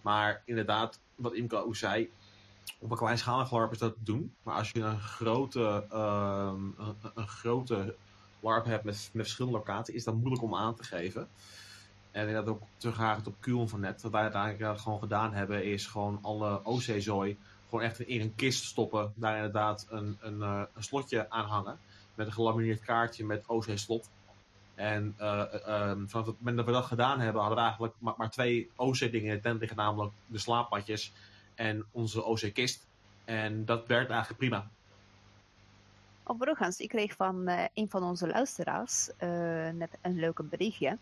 [0.00, 2.10] Maar inderdaad, wat Imka ook zei,
[2.78, 4.34] op een kleinschalig LARP is dat te doen.
[4.42, 6.52] Maar als je een grote, uh,
[7.14, 7.94] een, grote
[8.40, 11.28] LARP hebt met, met verschillende locaties, is dat moeilijk om aan te geven.
[12.10, 14.02] En inderdaad ook terughakend op Kuhn van net.
[14.02, 17.38] Wat wij uiteindelijk gewoon gedaan hebben, is gewoon alle OC-zooi
[17.72, 19.12] gewoon echt in een kist stoppen.
[19.14, 21.78] Daar inderdaad een, een, eh, een slotje aan hangen.
[22.14, 24.10] Met een gelamineerd kaartje met OC-slot.
[24.74, 27.94] En eh, eh, ehm, vanaf het moment dat we dat gedaan hebben, hadden we eigenlijk
[27.98, 29.76] maar, maar twee OC-dingen in de tent liggen.
[29.76, 31.12] Namelijk de slaapmatjes
[31.54, 32.86] en onze OC-kist.
[33.24, 34.68] En dat werkt eigenlijk prima.
[36.22, 39.10] Overigens, ik kreeg van een van onze luisteraars
[39.72, 40.98] net een leuke berichtje.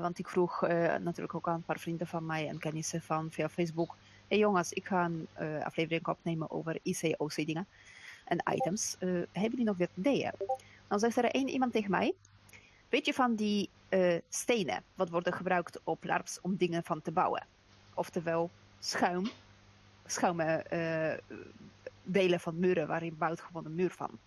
[0.00, 0.60] Want ik vroeg
[1.00, 3.96] natuurlijk ook aan een paar vrienden van mij en kennissen van via Facebook.
[4.30, 7.66] Hey jongens, ik ga een eh, aflevering opnemen over ICOC dingen
[8.24, 8.96] en items.
[8.98, 10.32] Eh, hebben jullie nog wat ideeën?
[10.88, 12.14] Dan zegt er één iemand tegen mij.
[12.88, 17.12] Weet je van die eh, stenen, wat worden gebruikt op LARPs om dingen van te
[17.12, 17.46] bouwen?
[17.94, 19.30] Oftewel schuim,
[20.06, 20.64] schuimen
[22.02, 24.18] delen van muren waarin bouwt gewoon een muur van.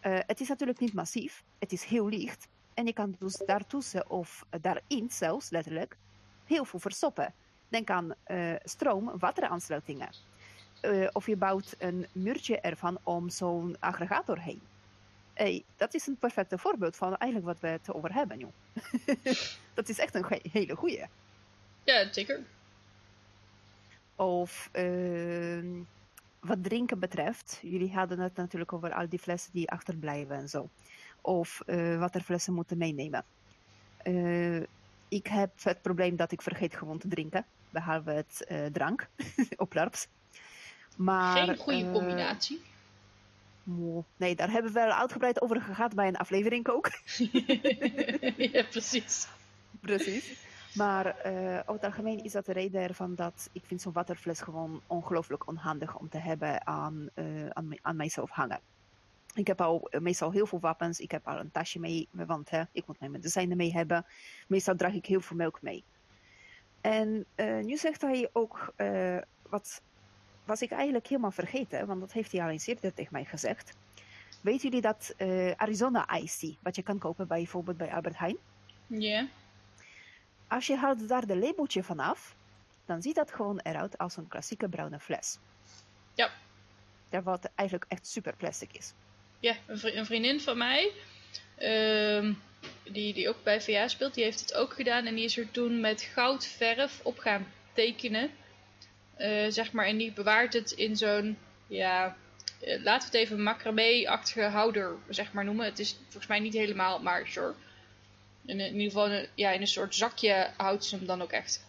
[0.00, 2.48] Het is natuurlijk niet massief, het is heel licht.
[2.74, 5.96] En je kan dus daartussen of daarin zelfs letterlijk
[6.44, 7.34] heel veel verstoppen.
[7.70, 10.08] Denk aan eh, stroom, wateraansluitingen.
[10.80, 14.60] Eh, of je bouwt een muurtje ervan om zo'n aggregator heen.
[15.34, 18.52] Hey, dat is een perfecte voorbeeld van eigenlijk wat we het over hebben, joh.
[19.74, 21.04] dat is echt een ge- hele goeie.
[21.84, 22.40] Ja, zeker.
[24.16, 25.66] Of ehm,
[26.40, 30.68] wat drinken betreft, jullie hadden het natuurlijk over al die flessen die achterblijven en zo.
[31.20, 33.24] Of eh waterflessen moeten meenemen.
[35.08, 39.08] Ik heb het probleem dat ik vergeet gewoon te drinken, behalve het eh, drank
[39.56, 40.08] op LARPs.
[40.96, 42.60] Maar, Geen goede eh, combinatie.
[44.16, 46.90] nee, daar hebben we wel uitgebreid over gehad bij een aflevering ook.
[48.52, 49.28] ja, precies.
[49.80, 50.48] Precies.
[50.74, 54.40] Maar eh, over het algemeen is dat de reden ervan dat ik vind zo'n waterfles
[54.40, 57.08] gewoon ongelooflijk onhandig om te hebben aan,
[57.52, 58.60] aan, aan mijzelf hangen.
[59.34, 61.00] Ik heb al meestal heel veel wapens.
[61.00, 64.06] Ik heb al een tasje mee, want hè, ik moet mijn medicijnen mee hebben.
[64.46, 65.84] Meestal draag ik heel veel melk mee.
[66.80, 69.18] En eh, nu zegt hij ook, eh,
[69.48, 69.82] wat
[70.44, 73.76] was ik eigenlijk helemaal vergeten, want dat heeft hij al eens eerder tegen mij gezegd.
[74.40, 78.36] Weten jullie dat eh, Arizona Tea, wat je kan kopen bij, bijvoorbeeld bij Albert Heijn?
[78.86, 79.26] Ja.
[80.48, 82.34] Als je haalt daar de labeltje vanaf,
[82.84, 85.38] dan ziet dat gewoon eruit als een klassieke bruine fles.
[86.14, 86.30] Ja.
[87.10, 88.92] Ja, wat eigenlijk echt super plastic is.
[89.40, 90.92] Ja, een vriendin van mij,
[91.56, 92.32] ehm,
[92.82, 95.06] die, die ook bij VA speelt, die heeft het ook gedaan.
[95.06, 98.30] En die is er toen met goudverf op gaan tekenen.
[99.16, 102.16] Eh, zeg maar, en die bewaart het in zo'n, ja,
[102.60, 105.64] eh, laten we het even macramé-achtige houder, zeg maar, noemen.
[105.64, 107.54] Het is volgens mij niet helemaal, maar sure.
[108.44, 111.32] In, in ieder geval, een- ja, in een soort zakje houdt ze hem dan ook
[111.32, 111.64] echt.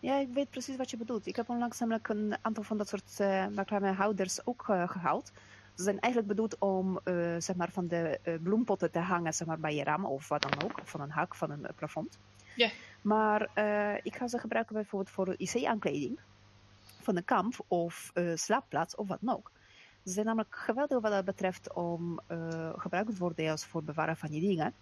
[0.00, 1.26] Ja, ik weet precies wat je bedoelt.
[1.26, 5.32] Ik heb onlangs namelijk een aantal van dat soort uh, macrame houders ook gehaald.
[5.78, 9.46] Ze zijn eigenlijk bedoeld om uh, zeg maar van de uh, bloempotten te hangen zeg
[9.46, 10.80] maar, bij je raam of wat dan ook.
[10.80, 12.18] Of van een hak, van een plafond.
[12.56, 12.70] Ja.
[13.02, 13.42] Maar
[14.02, 16.20] ik ga ze gebruiken bijvoorbeeld voor IC-aankleding.
[17.00, 19.50] Van een kamp of slaapplaats of wat dan ook.
[20.04, 22.20] Ze zijn namelijk geweldig wat dat betreft om
[22.76, 24.74] gebruikt te worden als voor bewaren van je dingen.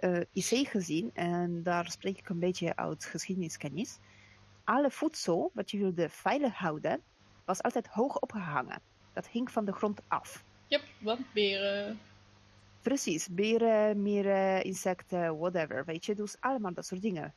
[0.00, 3.98] Uh, IC gezien, en daar spreek ik een beetje uit geschiedeniskennis.
[4.64, 7.00] Alle voedsel wat je wilde veilig houden,
[7.44, 8.80] was altijd hoog opgehangen.
[9.20, 10.44] Dat hing van de grond af.
[10.66, 12.00] Ja, want beren.
[12.82, 16.14] Precies, beren, mieren, insecten, whatever, weet je.
[16.14, 17.34] Dus allemaal dat soort dingen.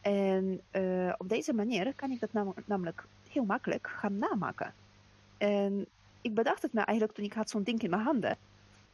[0.00, 4.74] En uh, op deze manier kan ik dat nam namelijk heel makkelijk gaan namaken.
[5.38, 5.86] En
[6.20, 8.36] ik bedacht het me eigenlijk toen ik had zo'n ding in mijn handen.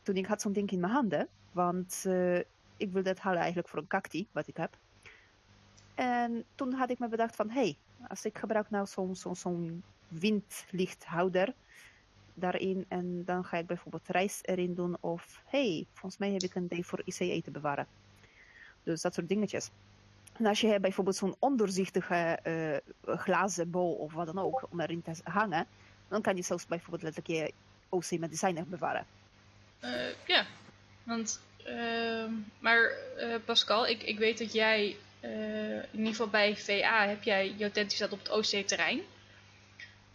[0.02, 2.38] Toen ik had zo'n ding in mijn handen, want uh,
[2.76, 4.76] ik wilde het halen eigenlijk voor een cacti, wat ik heb.
[5.94, 7.76] En toen had ik me bedacht van, hé, hey,
[8.08, 9.70] als ik gebruik nou zo'n zo, zo
[10.08, 11.54] windlichthouder
[12.40, 16.54] daarin en dan ga ik bijvoorbeeld rijst erin doen of, hey, volgens mij heb ik
[16.54, 17.86] een idee voor ICE te bewaren.
[18.82, 19.70] Dus dat soort dingetjes.
[20.32, 25.02] En als je bijvoorbeeld zo'n ondoorzichtige uh, glazen bol of wat dan ook om erin
[25.02, 25.66] te hangen,
[26.08, 27.52] dan kan je zelfs bijvoorbeeld letterlijk je
[27.88, 29.06] OC-medicijnen bewaren.
[29.84, 29.90] Uh,
[30.26, 30.46] ja,
[31.02, 32.24] want, uh,
[32.58, 37.50] maar uh, Pascal, ik, ik weet dat jij, in ieder geval bij VA, heb jij
[37.50, 39.00] jouw tent gezet op het OC-terrein.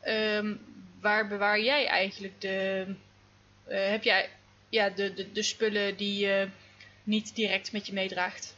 [0.07, 0.59] Um,
[1.05, 2.85] waar bewaar jij eigenlijk de,
[3.67, 4.29] heb jij
[4.69, 6.49] ja, de, de, de spullen die je
[7.03, 8.55] niet direct met je meedraagt?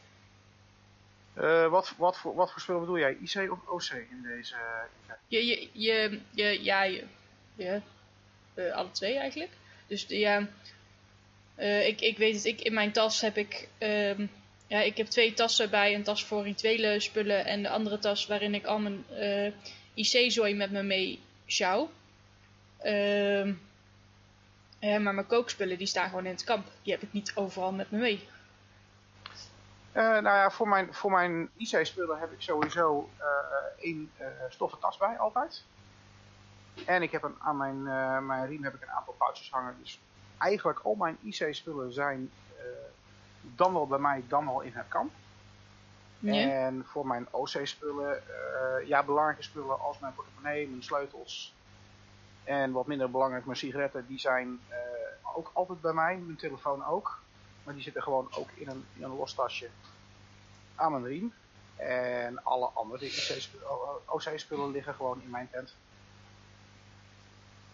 [1.37, 3.17] Uh, wat, wat, voor, wat voor spullen bedoel jij?
[3.21, 4.55] IC of OC in deze?
[5.27, 7.03] Je, je, je, je ja, je,
[7.55, 7.81] ja
[8.55, 9.51] uh, alle twee eigenlijk.
[9.87, 10.47] Dus ja,
[11.59, 14.29] uh, ik, ik weet het, ik, in mijn tas heb ik, um,
[14.67, 18.27] ja, ik heb twee tassen bij, een tas voor rituele spullen en de andere tas
[18.27, 19.05] waarin ik al mijn
[19.93, 21.89] IC-zooi met me mee sjouw.
[22.85, 23.61] Um,
[24.79, 26.67] ja, maar mijn kookspullen die staan gewoon in het kamp.
[26.81, 28.27] Die heb ik niet overal met me mee.
[29.97, 33.27] Eh, nou ja, voor mijn, voor mijn IC-spullen heb ik sowieso eh,
[33.79, 35.63] één eh, stoffen tas bij, altijd.
[36.85, 37.83] En ik heb een, aan mijn,
[38.25, 39.75] mijn riem heb ik een aantal pouches hangen.
[39.79, 39.99] Dus
[40.37, 42.31] eigenlijk al mijn IC-spullen zijn
[43.41, 45.11] dan wel bij mij, dan wel in het kamp.
[46.23, 48.23] En voor mijn OC-spullen,
[48.85, 51.55] ja, belangrijke spullen als mijn portemonnee, mijn sleutels.
[52.47, 54.77] En wat minder belangrijk, mijn sigaretten, die zijn eh,
[55.35, 56.17] ook altijd bij mij.
[56.17, 57.19] Mijn telefoon ook.
[57.63, 59.69] Maar die zitten gewoon ook in een, in een los tasje
[60.75, 61.33] aan mijn riem.
[61.75, 63.11] En alle andere
[64.05, 65.75] OC-spullen liggen gewoon in mijn tent.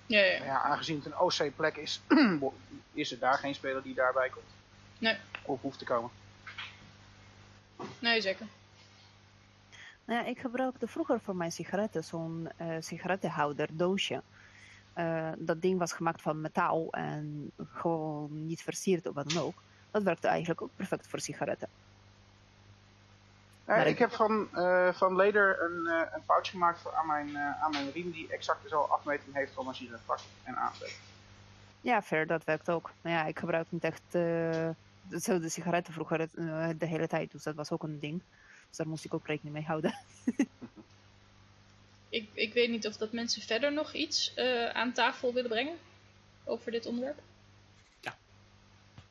[0.05, 0.43] Ja, ja.
[0.43, 2.01] Ja, aangezien het een OC-plek is,
[2.93, 4.51] is er daar geen speler die daarbij komt.
[4.97, 5.17] Nee.
[5.43, 6.09] Of hoeft te komen.
[7.99, 8.45] Nee, zeker.
[10.05, 14.21] Nou ja, ik gebruikte vroeger voor mijn sigaretten zo'n eh sigarettenhouder doosje.
[14.93, 19.61] Eh, dat ding was gemaakt van metaal en gewoon niet versierd of wat dan ook.
[19.91, 21.67] Dat werkte eigenlijk ook perfect voor sigaretten.
[23.65, 26.93] Ja, Maar ik ik- heb van, eh, van Leder een, eh, een pouch gemaakt voor
[26.93, 30.05] aan, mijn, eh, aan mijn riem die exact dezelfde afmeting heeft om een sigaret te
[30.05, 30.95] pakken en aan te steken.
[31.81, 32.91] Ja, fair, dat werkt ook.
[33.01, 34.69] Nou ja, ik gebruik niet echt eh,
[35.01, 38.21] dezelfde sigaretten vroeger eh, de hele tijd, dus dat was ook een ding.
[38.67, 39.93] Dus daar moest ik ook rekening mee houden.
[42.13, 45.77] Ik, ik weet niet of dat mensen verder nog iets eh, aan tafel willen brengen
[46.43, 47.21] over dit onderwerp.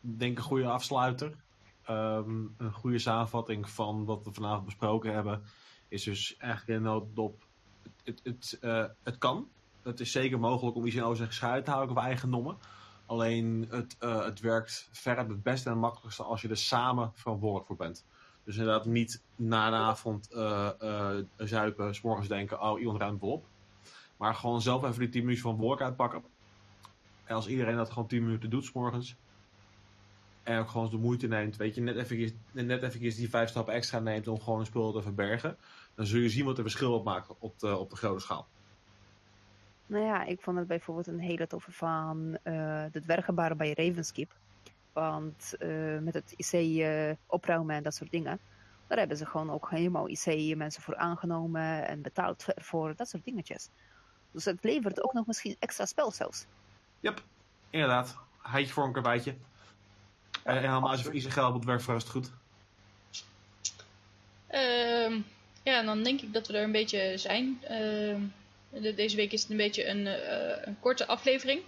[0.01, 1.35] Ik denk een goede afsluiter.
[1.85, 5.43] Ehm, een goede samenvatting van wat we vanavond besproken hebben.
[5.89, 7.45] Is dus eigenlijk in notendop.
[8.05, 9.49] Het, het, eh, het kan.
[9.83, 12.59] Het is zeker mogelijk om ICO zich schuil te houden eigen nommen.
[13.07, 17.13] Alleen het, eh, het werkt verder het beste en het makkelijkste als je er samen
[17.15, 18.05] verantwoordelijk voor bent.
[18.45, 23.23] Dus inderdaad niet na een avond eh, eh, zuipen, 's morgens denken, oh iemand ruimt
[23.23, 23.45] op.
[24.17, 26.23] Maar gewoon zelf even die 10 minuten van work uitpakken.
[27.25, 29.17] En als iedereen dat gewoon 10 minuten doet, 's morgens.
[30.43, 33.99] En ook gewoon de moeite neemt, weet je, net even, net die vijf stappen extra
[33.99, 35.57] neemt om gewoon een spul te verbergen.
[35.95, 38.47] Dan zul je zien wat er verschil op maakt op de, op de grote schaal.
[39.87, 44.35] Nou ja, ik vond het bijvoorbeeld een hele toffe van eh de dwergenbaren bij Ravenskeep.
[44.93, 48.39] Want eh, met het IC eh, opruimen en dat soort dingen,
[48.87, 53.25] daar hebben ze gewoon ook helemaal IC mensen voor aangenomen en betaald voor dat soort
[53.25, 53.69] dingetjes.
[54.31, 56.45] Dus het levert ook nog misschien extra spel zelfs.
[57.01, 57.23] Yep,
[57.71, 58.17] inderdaad.
[58.43, 59.35] Heitje voor een karweitje.
[60.43, 62.31] En helemaal als je voor ieder geld op het werk voor het goed.
[64.47, 65.21] Ehm,
[65.63, 67.59] ja, en dan denk ik dat we er een beetje zijn.
[67.63, 68.21] Ehm,
[68.69, 71.63] de- deze week is het een beetje een, eh, een korte aflevering.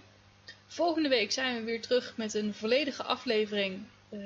[0.67, 3.83] Volgende week zijn we weer terug met een volledige aflevering.
[4.09, 4.19] eh,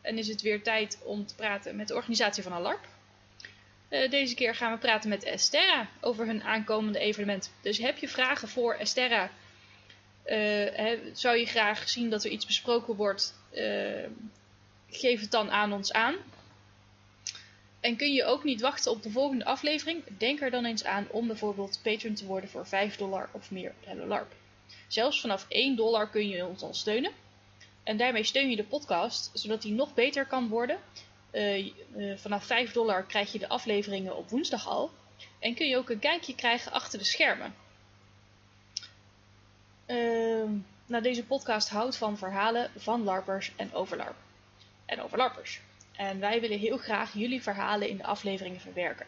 [0.00, 2.86] en is het weer tijd om te praten met de organisatie van Alarp.
[3.88, 7.50] Eh, deze keer gaan we praten met Esterra over hun aankomende evenement.
[7.60, 9.30] Dus heb je vragen voor Esterra?
[10.24, 13.34] eh, zou je graag zien dat er iets besproken wordt?
[14.90, 16.14] geef het dan aan ons aan.
[17.80, 20.02] En kun je ook niet wachten op de volgende aflevering?
[20.18, 23.74] Denk er dan eens aan om bijvoorbeeld patron te worden voor 5 dollar of meer
[23.84, 24.34] Hello LARP.
[24.88, 27.12] Zelfs vanaf 1 dollar kun je ons al steunen.
[27.82, 30.78] En daarmee steun je de podcast, zodat die nog beter kan worden.
[31.30, 31.72] Eh, eh,
[32.16, 34.90] vanaf 5 dollar krijg je de afleveringen op woensdag al.
[35.38, 37.54] En kun je ook een kijkje krijgen achter de schermen.
[39.86, 40.50] Ehm,
[40.86, 44.16] nou, deze podcast houdt van verhalen van LARPers en over LARP.
[44.86, 45.60] En over LARPers.
[45.96, 49.06] En wij willen heel graag jullie verhalen in de afleveringen verwerken.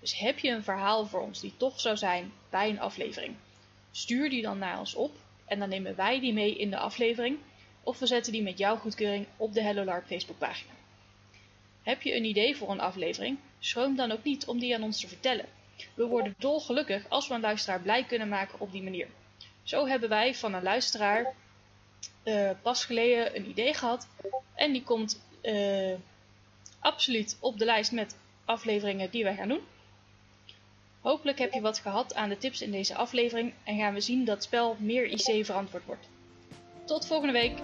[0.00, 3.36] Dus heb je een verhaal voor ons die tof zou zijn bij een aflevering?
[3.90, 5.16] Stuur die dan naar ons op
[5.46, 7.38] en dan nemen wij die mee in de aflevering.
[7.82, 10.72] Of we zetten die met jouw goedkeuring op de Hello LARP Facebookpagina.
[11.82, 13.38] Heb je een idee voor een aflevering?
[13.58, 15.46] Schroom dan ook niet om die aan ons te vertellen.
[15.94, 19.08] We worden dolgelukkig als we een luisteraar blij kunnen maken op die manier.
[19.62, 21.34] Zo hebben wij van een luisteraar
[22.22, 24.08] eh, pas geleden een idee gehad.
[24.54, 25.94] En die komt eh,
[26.78, 29.62] absoluut op de lijst met afleveringen die wij gaan doen.
[31.00, 34.24] Hopelijk heb je wat gehad aan de tips in deze aflevering en gaan we zien
[34.24, 36.08] dat spel meer IC verantwoord wordt.
[36.84, 37.58] Tot volgende week!